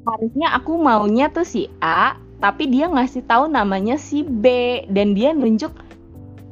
[0.07, 4.47] harusnya aku maunya tuh si A tapi dia ngasih tahu namanya si B.
[4.89, 5.75] Dan dia nunjuk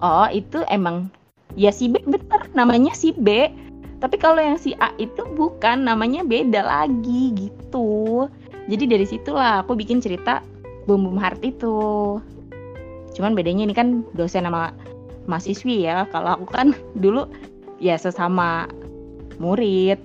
[0.03, 1.09] oh itu emang
[1.57, 3.51] ya si B bener namanya si B.
[3.97, 8.29] Tapi kalau yang si A itu bukan namanya beda lagi gitu.
[8.67, 10.45] Jadi dari situlah aku bikin cerita
[10.85, 12.19] bum bum heart itu.
[13.17, 14.77] Cuman bedanya ini kan dosen sama
[15.27, 17.27] mahasiswi ya kalau aku kan dulu
[17.83, 18.71] ya sesama
[19.37, 20.01] murid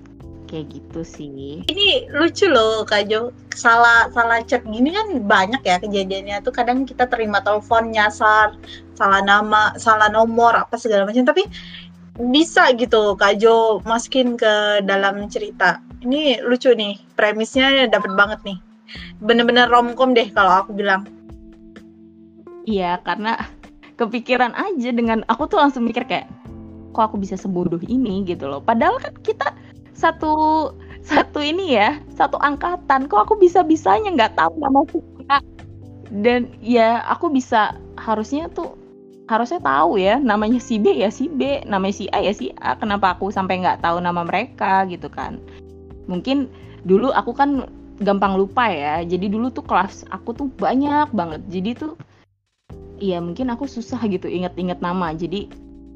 [0.51, 1.63] kayak gitu sih.
[1.71, 3.31] Ini lucu loh Kak Jo.
[3.55, 8.60] Salah salah chat gini kan banyak ya kejadiannya tuh kadang kita terima telepon nyasar,
[8.99, 11.47] salah nama, salah nomor apa segala macam tapi
[12.19, 15.79] bisa gitu Kak Jo masukin ke dalam cerita.
[16.03, 18.60] Ini lucu nih, premisnya dapet banget nih.
[19.23, 21.07] Bener-bener romcom deh kalau aku bilang.
[22.67, 23.39] Iya, karena
[24.01, 26.25] kepikiran aja dengan aku tuh langsung mikir kayak
[26.91, 28.25] kok aku bisa sebodoh ini?
[28.25, 28.59] gitu loh.
[28.59, 29.53] Padahal kan kita
[29.93, 30.33] satu
[31.05, 33.05] satu ini ya satu angkatan.
[33.05, 35.37] Kok aku bisa bisanya nggak tahu nama suka
[36.11, 38.75] dan ya aku bisa harusnya tuh
[39.31, 42.75] harusnya tahu ya namanya si B ya si B namanya si A ya si A.
[42.75, 45.39] Kenapa aku sampai nggak tahu nama mereka gitu kan?
[46.09, 46.51] Mungkin
[46.83, 47.69] dulu aku kan
[48.01, 49.05] gampang lupa ya.
[49.05, 51.41] Jadi dulu tuh kelas aku tuh banyak banget.
[51.47, 51.93] Jadi tuh
[53.01, 55.49] iya mungkin aku susah gitu inget-inget nama jadi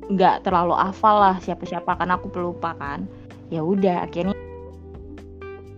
[0.09, 3.05] nggak terlalu hafal lah siapa-siapa karena aku pelupa kan
[3.53, 4.35] ya udah akhirnya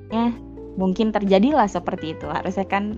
[0.07, 0.31] ya
[0.79, 2.95] mungkin terjadilah seperti itu harusnya kan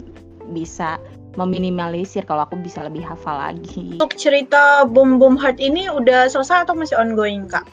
[0.49, 1.01] bisa
[1.37, 3.95] meminimalisir kalau aku bisa lebih hafal lagi.
[3.95, 7.63] Untuk cerita Boom Boom Heart ini udah selesai atau masih ongoing kak?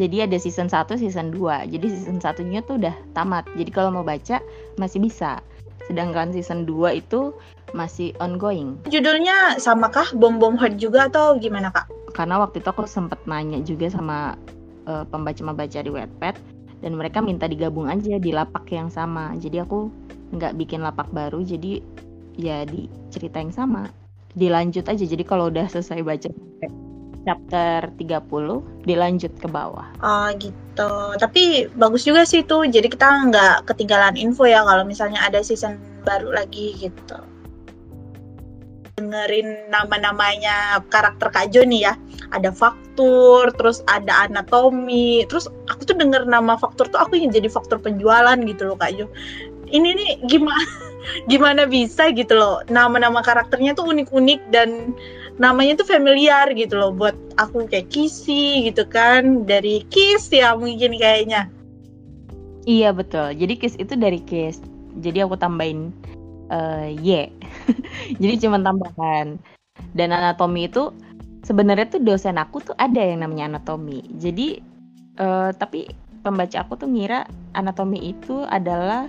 [0.00, 1.68] Jadi ada season 1, season 2.
[1.68, 3.44] Jadi season satunya tuh udah tamat.
[3.58, 4.40] Jadi kalau mau baca
[4.80, 5.44] masih bisa.
[5.90, 7.34] Sedangkan season 2 itu
[7.74, 8.78] masih ongoing.
[8.86, 11.90] Judulnya samakah Boom Boom Heart juga atau gimana kak?
[12.14, 14.38] Karena waktu itu aku sempet nanya juga sama
[14.86, 16.34] uh, pembaca-pembaca di Wattpad
[16.80, 19.92] dan mereka minta digabung aja di lapak yang sama jadi aku
[20.32, 21.84] nggak bikin lapak baru jadi
[22.40, 23.92] ya di cerita yang sama
[24.32, 26.30] dilanjut aja jadi kalau udah selesai baca
[27.26, 29.92] chapter 30 dilanjut ke bawah.
[30.00, 30.69] Oh gitu.
[31.16, 32.68] Tapi bagus juga sih tuh.
[32.68, 37.18] Jadi kita nggak ketinggalan info ya kalau misalnya ada season baru lagi gitu.
[39.00, 41.94] Dengerin nama-namanya karakter Kak Jo nih ya.
[42.30, 45.24] Ada faktur, terus ada anatomi.
[45.26, 48.92] Terus aku tuh denger nama faktur tuh aku ingin jadi faktur penjualan gitu loh Kak
[48.96, 49.08] Jo.
[49.70, 50.68] Ini nih gimana
[51.32, 52.60] gimana bisa gitu loh.
[52.68, 54.92] Nama-nama karakternya tuh unik-unik dan
[55.40, 61.00] namanya tuh familiar gitu loh buat aku kayak Kisi gitu kan dari Kiss ya mungkin
[61.00, 61.48] kayaknya.
[62.68, 63.32] Iya betul.
[63.32, 64.60] Jadi Kiss itu dari Kiss.
[65.00, 65.96] Jadi aku tambahin
[66.52, 67.32] uh, Y
[68.22, 69.40] jadi cuma tambahan.
[69.96, 70.92] Dan anatomi itu
[71.40, 74.04] sebenarnya tuh dosen aku tuh ada yang namanya anatomi.
[74.20, 74.60] Jadi
[75.16, 75.88] uh, tapi
[76.20, 77.24] pembaca aku tuh ngira
[77.56, 79.08] anatomi itu adalah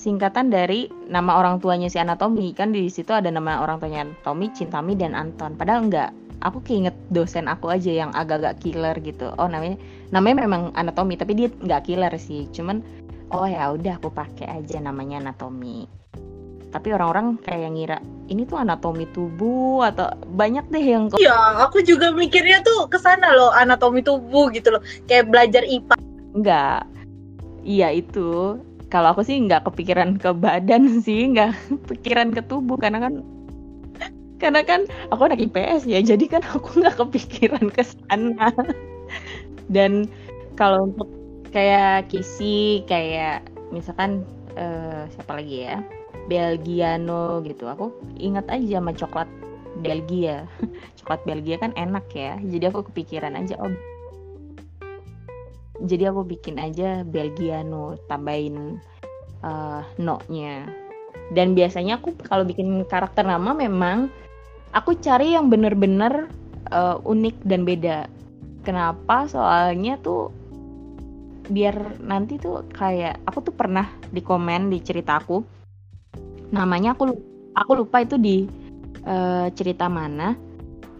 [0.00, 4.48] singkatan dari nama orang tuanya si Anatomi kan di situ ada nama orang tuanya Anatomi,
[4.56, 5.60] Cintami dan Anton.
[5.60, 6.10] Padahal enggak.
[6.40, 9.28] Aku keinget dosen aku aja yang agak-agak killer gitu.
[9.36, 9.76] Oh namanya
[10.08, 12.48] namanya memang Anatomi tapi dia nggak killer sih.
[12.48, 12.80] Cuman
[13.28, 15.84] oh ya udah aku pakai aja namanya Anatomi.
[16.72, 17.98] Tapi orang-orang kayak ngira
[18.30, 20.06] ini tuh anatomi tubuh atau
[20.38, 24.82] banyak deh yang Iya, aku juga mikirnya tuh ke sana loh anatomi tubuh gitu loh.
[25.10, 25.98] Kayak belajar IPA.
[26.30, 26.86] Enggak.
[27.66, 28.56] Iya itu
[28.90, 31.54] kalau aku sih nggak kepikiran ke badan sih nggak
[31.86, 32.76] pikiran ke tubuh.
[32.76, 33.22] Karena kan
[34.40, 38.50] karena kan aku anak IPS ya jadi kan aku nggak kepikiran ke sana.
[39.70, 40.10] Dan
[40.58, 41.08] kalau untuk
[41.54, 44.26] kayak kisi kayak misalkan
[44.58, 45.78] uh, siapa lagi ya?
[46.26, 47.70] Belgiano gitu.
[47.70, 49.30] Aku ingat aja sama coklat
[49.80, 50.46] Belgia.
[51.00, 53.72] Coklat Belgia kan enak ya jadi aku kepikiran aja oh
[55.84, 58.80] jadi aku bikin aja Belgiano tambahin
[59.40, 60.68] uh, no-nya.
[61.32, 64.10] Dan biasanya aku kalau bikin karakter nama memang
[64.74, 66.28] aku cari yang bener-bener
[66.74, 68.10] uh, unik dan beda.
[68.66, 69.24] Kenapa?
[69.30, 70.34] Soalnya tuh
[71.50, 75.40] biar nanti tuh kayak aku tuh pernah di komen di cerita aku.
[76.52, 77.14] Namanya aku
[77.56, 78.44] aku lupa itu di
[79.06, 80.36] uh, cerita mana.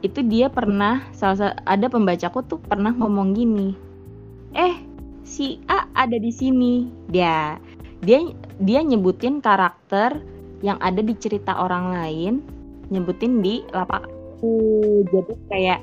[0.01, 3.90] Itu dia pernah salah ada pembacaku tuh pernah ngomong gini
[4.55, 4.75] eh
[5.23, 6.91] si A ada di sini.
[7.11, 7.57] Dia
[8.03, 8.33] dia
[8.63, 10.21] dia nyebutin karakter
[10.61, 12.35] yang ada di cerita orang lain
[12.91, 14.53] nyebutin di lapak aku
[15.09, 15.81] jadi kayak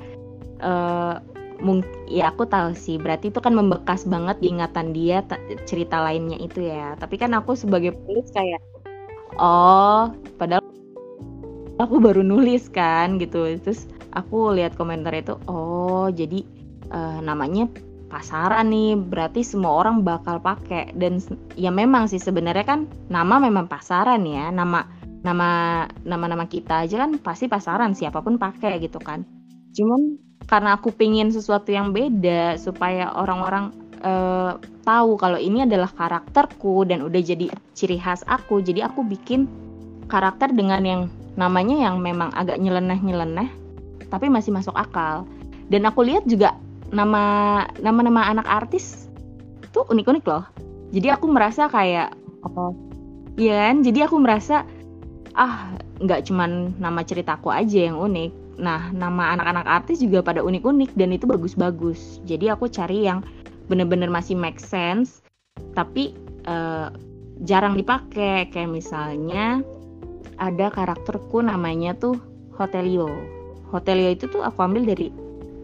[0.62, 1.18] uh,
[1.62, 3.00] mung ya aku tahu sih.
[3.00, 5.24] Berarti itu kan membekas banget di ingatan dia
[5.66, 6.94] cerita lainnya itu ya.
[7.00, 8.60] Tapi kan aku sebagai penulis kayak
[9.40, 10.62] oh padahal
[11.80, 13.56] aku baru nulis kan gitu.
[13.62, 16.44] Terus aku lihat komentar itu oh jadi
[16.92, 17.66] uh, namanya
[18.08, 20.92] pasaran nih berarti semua orang bakal pakai.
[20.96, 21.20] Dan
[21.54, 22.80] ya memang sih sebenarnya kan
[23.12, 24.48] nama memang pasaran ya.
[24.48, 24.84] Nama
[25.22, 25.50] nama
[26.02, 29.22] nama nama kita aja kan pasti pasaran siapa pun pakai gitu kan.
[29.76, 30.16] Cuman
[30.48, 34.56] karena aku pingin sesuatu yang beda supaya orang-orang uh,
[34.88, 39.44] tahu kalau ini adalah karakterku dan udah jadi ciri khas aku jadi aku bikin
[40.08, 41.02] karakter dengan yang
[41.36, 43.52] namanya yang memang agak nyeleneh-nyeleneh
[44.08, 45.28] tapi masih masuk akal.
[45.68, 46.56] Dan aku lihat juga
[46.88, 49.08] nama nama-nama anak artis
[49.70, 50.44] tuh unik-unik loh.
[50.92, 52.72] Jadi aku merasa kayak oh
[53.36, 53.84] iya kan?
[53.84, 54.64] Jadi aku merasa
[55.36, 58.58] ah nggak cuman nama ceritaku aja yang unik.
[58.58, 62.24] Nah nama anak-anak artis juga pada unik-unik dan itu bagus-bagus.
[62.24, 63.20] Jadi aku cari yang
[63.68, 65.20] bener-bener masih make sense
[65.76, 66.16] tapi
[66.48, 66.88] uh,
[67.44, 69.60] jarang dipakai kayak misalnya
[70.40, 72.16] ada karakterku namanya tuh
[72.56, 73.10] Hotelio.
[73.68, 75.12] Hotelio itu tuh aku ambil dari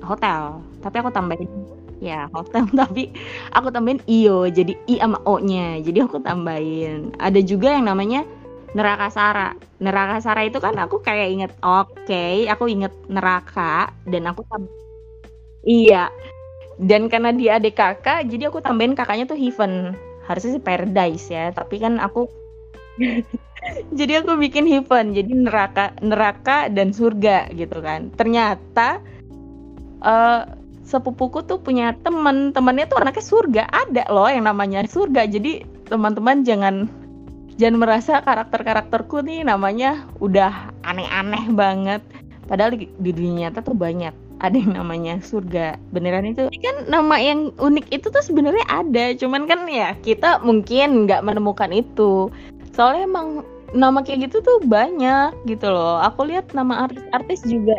[0.05, 1.49] hotel tapi aku tambahin
[2.05, 3.09] ya hotel tapi
[3.57, 5.81] aku tambahin io jadi i sama o nya.
[5.81, 7.17] Jadi aku tambahin.
[7.17, 8.29] Ada juga yang namanya
[8.77, 9.57] neraka sara.
[9.81, 14.45] Neraka sara itu kan aku kayak inget oke okay, aku inget neraka dan aku
[15.65, 16.13] iya.
[16.77, 19.97] Dan karena dia adik kakak jadi aku tambahin kakaknya tuh heaven.
[20.29, 22.29] Harusnya sih paradise ya tapi kan aku
[23.99, 28.11] jadi aku bikin heaven jadi neraka neraka dan surga gitu kan.
[28.19, 28.99] Ternyata
[30.03, 32.53] uh, sepupuku tuh punya temen.
[32.53, 33.63] Temennya tuh anaknya surga.
[33.69, 35.27] Ada loh yang namanya surga.
[35.27, 36.87] Jadi teman-teman jangan
[37.57, 42.01] jangan merasa karakter-karakterku nih namanya udah aneh-aneh banget.
[42.45, 44.13] Padahal di, dunia nyata tuh banyak.
[44.45, 45.81] Ada yang namanya surga.
[45.95, 46.53] Beneran itu?
[46.61, 49.17] Kan nama yang unik itu tuh sebenarnya ada.
[49.17, 52.29] Cuman kan ya kita mungkin nggak menemukan itu.
[52.77, 53.29] Soalnya emang
[53.73, 56.03] nama kayak gitu tuh banyak gitu loh.
[56.05, 57.75] Aku lihat nama artis-artis juga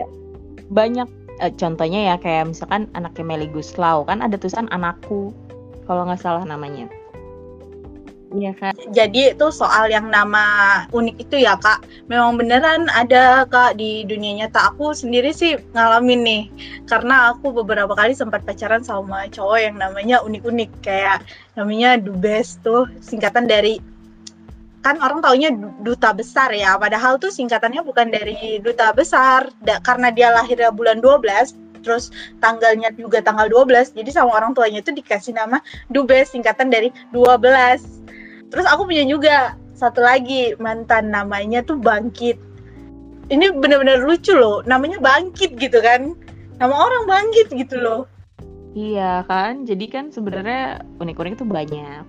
[0.74, 1.06] banyak
[1.42, 5.36] uh, contohnya ya kayak misalkan anaknya Meli Guslau kan ada tulisan anakku
[5.86, 6.90] kalau nggak salah namanya
[8.36, 8.74] Iya kan.
[8.92, 10.44] Jadi itu soal yang nama
[10.92, 11.88] unik itu ya kak.
[12.12, 14.76] Memang beneran ada kak di dunia nyata.
[14.76, 16.44] Aku sendiri sih ngalamin nih.
[16.84, 20.70] Karena aku beberapa kali sempat pacaran sama cowok yang namanya unik-unik.
[20.84, 21.24] Kayak
[21.56, 23.80] namanya Dubes tuh singkatan dari
[24.86, 25.50] kan orang taunya
[25.82, 26.78] duta besar ya.
[26.78, 32.90] Padahal tuh singkatannya bukan dari duta besar da, karena dia lahirnya bulan 12 terus tanggalnya
[32.98, 35.62] juga tanggal 12 jadi sama orang tuanya itu dikasih nama
[35.94, 42.40] Dubes singkatan dari 12 terus aku punya juga satu lagi mantan namanya tuh Bangkit.
[43.28, 46.16] Ini benar-benar lucu loh namanya Bangkit gitu kan.
[46.62, 48.02] Nama orang Bangkit gitu loh.
[48.76, 52.06] Iya kan jadi kan sebenarnya unik-unik itu banyak.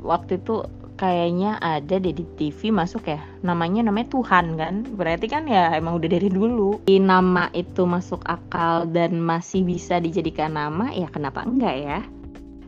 [0.00, 0.62] Waktu itu
[1.00, 3.24] kayaknya ada deh di TV masuk ya.
[3.40, 4.84] Namanya namanya Tuhan kan?
[4.84, 6.84] Berarti kan ya emang udah dari dulu.
[6.84, 11.98] Di nama itu masuk akal dan masih bisa dijadikan nama ya kenapa enggak ya?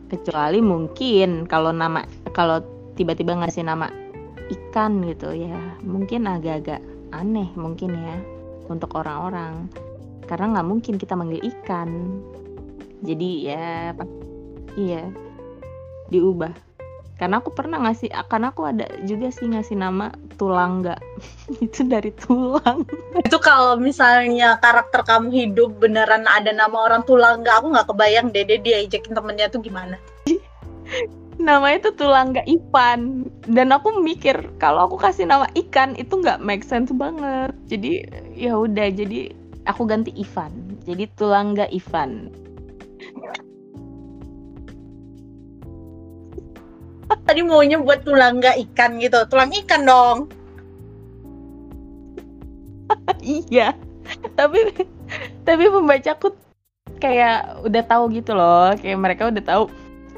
[0.09, 2.01] Kecuali mungkin kalau nama
[2.33, 2.65] kalau
[2.97, 3.93] tiba-tiba ngasih nama
[4.49, 6.81] ikan gitu ya mungkin agak-agak
[7.13, 8.17] aneh mungkin ya
[8.65, 9.69] untuk orang-orang.
[10.25, 12.17] Karena nggak mungkin kita manggil ikan.
[13.05, 13.93] Jadi ya
[14.73, 15.05] iya
[16.09, 16.72] diubah
[17.13, 20.09] karena aku pernah ngasih karena aku ada juga sih ngasih nama
[20.41, 20.97] tulangga.
[21.65, 22.83] Itu dari tulang.
[23.21, 28.57] Itu kalau misalnya karakter kamu hidup beneran ada nama orang tulangga aku nggak kebayang dede
[28.65, 30.01] dia ajakin temennya tuh gimana.
[31.37, 33.29] Namanya tuh tulangga Ipan.
[33.45, 37.53] Dan aku mikir kalau aku kasih nama ikan itu nggak make sense banget.
[37.69, 39.29] Jadi ya udah jadi
[39.69, 40.81] aku ganti Ivan.
[40.83, 42.43] Jadi tulangga Ivan
[47.21, 49.25] tadi maunya buat tulangga ikan gitu?
[49.29, 50.19] Tulang ikan dong.
[53.23, 53.73] Iya.
[54.37, 54.69] Tapi
[55.47, 56.35] tapi pembacaku
[56.99, 58.75] kayak udah tahu gitu loh.
[58.77, 59.63] Kayak mereka udah tahu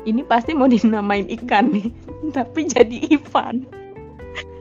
[0.06, 1.90] ini pasti mau dinamain ikan nih
[2.38, 3.66] tapi jadi Ivan.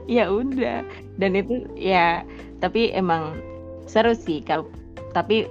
[0.05, 0.85] Ya udah.
[1.17, 2.23] Dan itu ya
[2.61, 3.41] tapi emang
[3.89, 4.69] seru sih kalau
[5.17, 5.49] tapi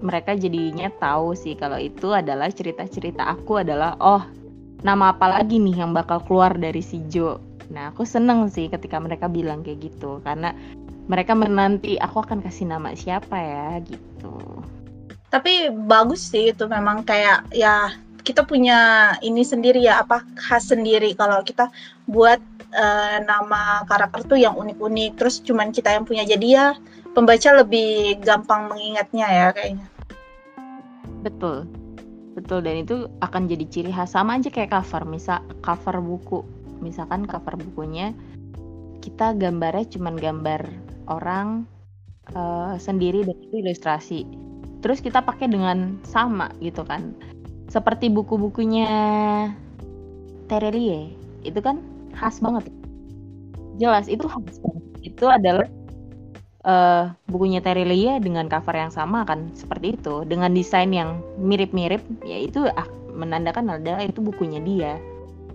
[0.00, 4.24] mereka jadinya tahu sih kalau itu adalah cerita-cerita aku adalah oh
[4.80, 7.40] nama apa lagi nih yang bakal keluar dari si Jo?
[7.70, 10.52] Nah aku seneng sih ketika mereka bilang kayak gitu karena
[11.06, 14.34] mereka menanti aku akan kasih nama siapa ya gitu.
[15.30, 17.94] Tapi bagus sih itu memang kayak ya
[18.26, 21.14] kita punya ini sendiri ya apa khas sendiri.
[21.14, 21.70] Kalau kita
[22.10, 22.42] buat
[22.74, 26.66] uh, nama karakter tuh yang unik-unik terus cuman kita yang punya jadi ya
[27.14, 29.86] pembaca lebih gampang mengingatnya ya kayaknya.
[31.22, 31.79] Betul
[32.40, 34.16] betul dan itu akan jadi ciri khas.
[34.16, 36.40] Sama aja kayak cover misal cover buku.
[36.80, 38.16] Misalkan cover bukunya
[39.04, 40.60] kita gambarnya cuman gambar
[41.08, 41.64] orang
[42.32, 44.20] uh, sendiri dan itu ilustrasi.
[44.80, 47.12] Terus kita pakai dengan sama gitu kan.
[47.68, 48.88] Seperti buku-bukunya
[50.48, 51.14] Terelie
[51.46, 51.78] itu kan
[52.16, 52.68] khas banget.
[53.78, 54.84] Jelas itu khas banget.
[55.04, 55.68] Itu adalah
[56.64, 60.24] uh, bukunya Terelie dengan cover yang sama kan seperti itu.
[60.26, 64.92] Dengan desain yang mirip-mirip ya itu ah, menandakan adalah itu bukunya dia.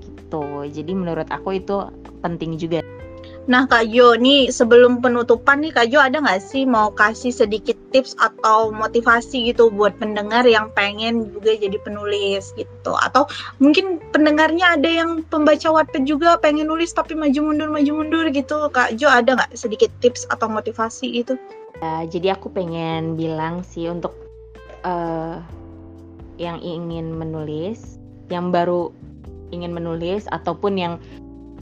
[0.01, 0.43] Gitu.
[0.69, 1.89] Jadi menurut aku itu
[2.21, 2.81] penting juga
[3.45, 7.77] Nah Kak Jo, nih sebelum penutupan nih Kak Jo ada nggak sih mau kasih sedikit
[7.93, 12.91] tips atau motivasi gitu buat pendengar yang pengen juga jadi penulis gitu?
[13.05, 13.29] Atau
[13.61, 18.65] mungkin pendengarnya ada yang pembaca Wattpad juga pengen nulis tapi maju mundur maju mundur gitu.
[18.73, 21.37] Kak Jo ada nggak sedikit tips atau motivasi itu?
[21.85, 24.17] Uh, jadi aku pengen bilang sih untuk
[24.81, 25.37] uh,
[26.41, 28.01] yang ingin menulis,
[28.33, 28.89] yang baru
[29.53, 30.97] ingin menulis ataupun yang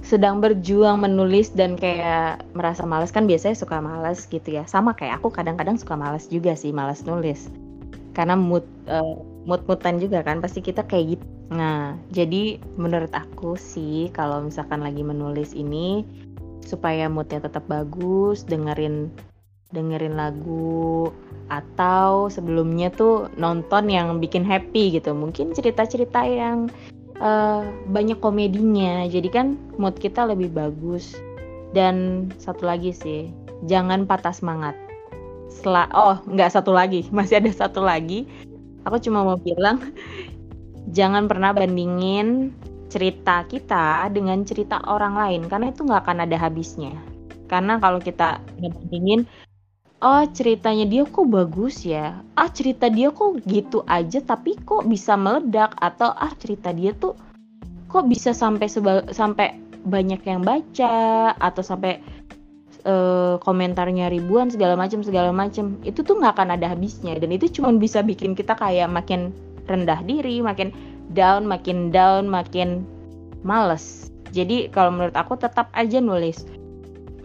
[0.03, 4.67] sedang berjuang menulis dan kayak merasa males kan biasanya suka males gitu ya.
[4.67, 7.47] Sama kayak aku kadang-kadang suka males juga sih males nulis.
[8.11, 11.25] Karena mood uh, mood-moodan juga kan pasti kita kayak gitu.
[11.55, 16.03] Nah jadi menurut aku sih kalau misalkan lagi menulis ini
[16.67, 19.11] supaya moodnya tetap bagus dengerin
[19.73, 21.09] dengerin lagu
[21.49, 25.15] atau sebelumnya tuh nonton yang bikin happy gitu.
[25.15, 26.69] Mungkin cerita-cerita yang
[27.23, 29.07] uh, banyak komedinya.
[29.07, 31.15] Jadi kan mood kita lebih bagus.
[31.73, 33.31] Dan satu lagi sih
[33.65, 34.75] jangan patah semangat.
[35.49, 38.27] Setelah oh nggak satu lagi masih ada satu lagi.
[38.83, 39.79] Aku cuma mau bilang
[40.91, 42.51] jangan pernah bandingin
[42.91, 46.93] cerita kita dengan cerita orang lain karena itu nggak akan ada habisnya.
[47.49, 49.25] Karena kalau kita bandingin
[50.03, 52.19] oh ceritanya dia kok bagus ya?
[52.35, 55.73] Ah cerita dia kok gitu aja tapi kok bisa meledak?
[55.79, 57.15] Atau ah cerita dia tuh
[57.87, 59.55] kok bisa sampai seba sampai
[59.87, 61.31] banyak yang baca?
[61.39, 62.03] Atau sampai
[62.83, 67.47] uh, komentarnya ribuan segala macam segala macam itu tuh nggak akan ada habisnya dan itu
[67.49, 69.31] cuma bisa bikin kita kayak makin
[69.71, 70.75] rendah diri makin
[71.15, 72.83] down makin down makin
[73.47, 74.11] males.
[74.33, 76.43] Jadi kalau menurut aku tetap aja nulis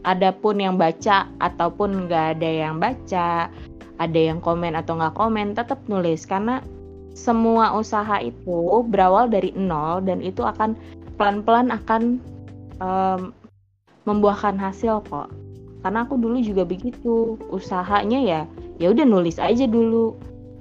[0.07, 3.51] adapun yang baca ataupun nggak ada yang baca
[3.99, 6.25] ada yang komen atau nggak komen tetap nulis.
[6.25, 6.63] Karena
[7.19, 10.79] semua usaha itu berawal dari nol dan itu akan
[11.19, 12.23] pelan-pelan akan
[12.79, 13.35] um,
[14.07, 15.29] membuahkan hasil kok.
[15.83, 18.41] Karena aku dulu juga begitu usahanya ya
[18.79, 20.15] ya udah nulis aja dulu.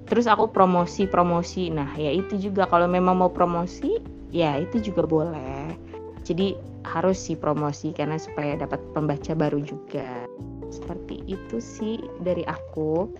[0.09, 1.69] Terus aku promosi promosi.
[1.69, 2.65] Nah ya itu juga.
[2.65, 4.01] Kalau memang mau promosi
[4.33, 5.77] ya itu juga boleh.
[6.25, 6.57] Jadi
[6.88, 10.27] harus sih promosi karena supaya dapat pembaca baru juga
[10.71, 13.11] seperti itu sih dari aku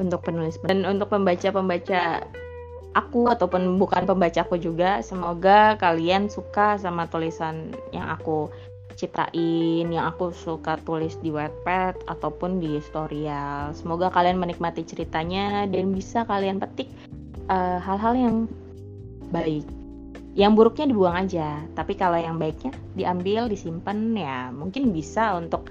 [0.00, 2.24] untuk penulis dan untuk pembaca-pembaca
[2.96, 8.50] aku ataupun bukan pembaca aku juga semoga kalian suka sama tulisan yang aku
[9.00, 13.72] ciptain yang aku suka tulis di Wattpad ataupun di Storyal.
[13.72, 16.92] Semoga kalian menikmati ceritanya dan bisa kalian petik
[17.48, 18.36] eh, hal-hal uh, yang
[19.32, 19.64] baik.
[20.38, 25.66] Yang buruknya dibuang aja, tapi kalau yang baiknya diambil, disimpan ya mungkin bisa untuk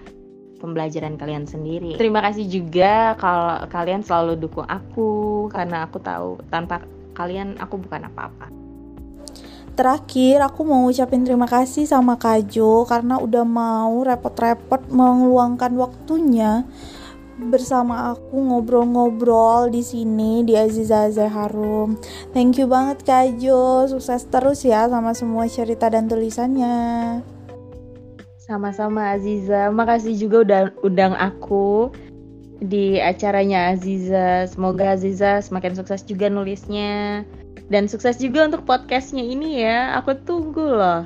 [0.60, 1.95] pembelajaran kalian sendiri.
[1.95, 6.84] Terima kasih juga kalau kalian selalu dukung aku karena aku tahu tanpa
[7.16, 8.51] kalian aku bukan apa-apa.
[9.80, 16.68] Terakhir, aku mau ucapin terima kasih sama Kajo karena udah mau repot-repot meluangkan waktunya
[17.40, 21.96] bersama aku ngobrol-ngobrol di sini di Aziza Harum.
[22.36, 27.24] Thank you banget Kajo, sukses terus ya sama semua cerita dan tulisannya.
[28.44, 31.96] Sama-sama Aziza, makasih juga udah undang aku
[32.60, 34.52] di acaranya Aziza.
[34.52, 37.24] Semoga Aziza semakin sukses juga nulisnya.
[37.70, 39.96] Dan sukses juga untuk podcastnya ini ya.
[40.02, 41.06] Aku tunggu loh.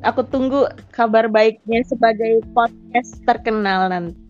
[0.00, 4.27] Aku tunggu kabar baiknya sebagai podcast terkenal nanti.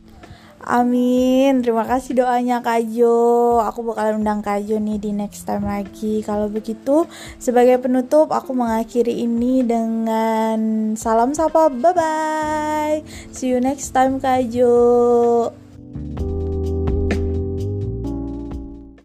[0.68, 1.64] Amin.
[1.64, 3.56] Terima kasih doanya Kak Jo.
[3.64, 6.20] Aku bakalan undang Kak Jo nih di next time lagi.
[6.20, 7.08] Kalau begitu,
[7.40, 11.72] sebagai penutup aku mengakhiri ini dengan salam sapa.
[11.72, 12.96] Bye bye.
[13.32, 15.56] See you next time Kak Jo.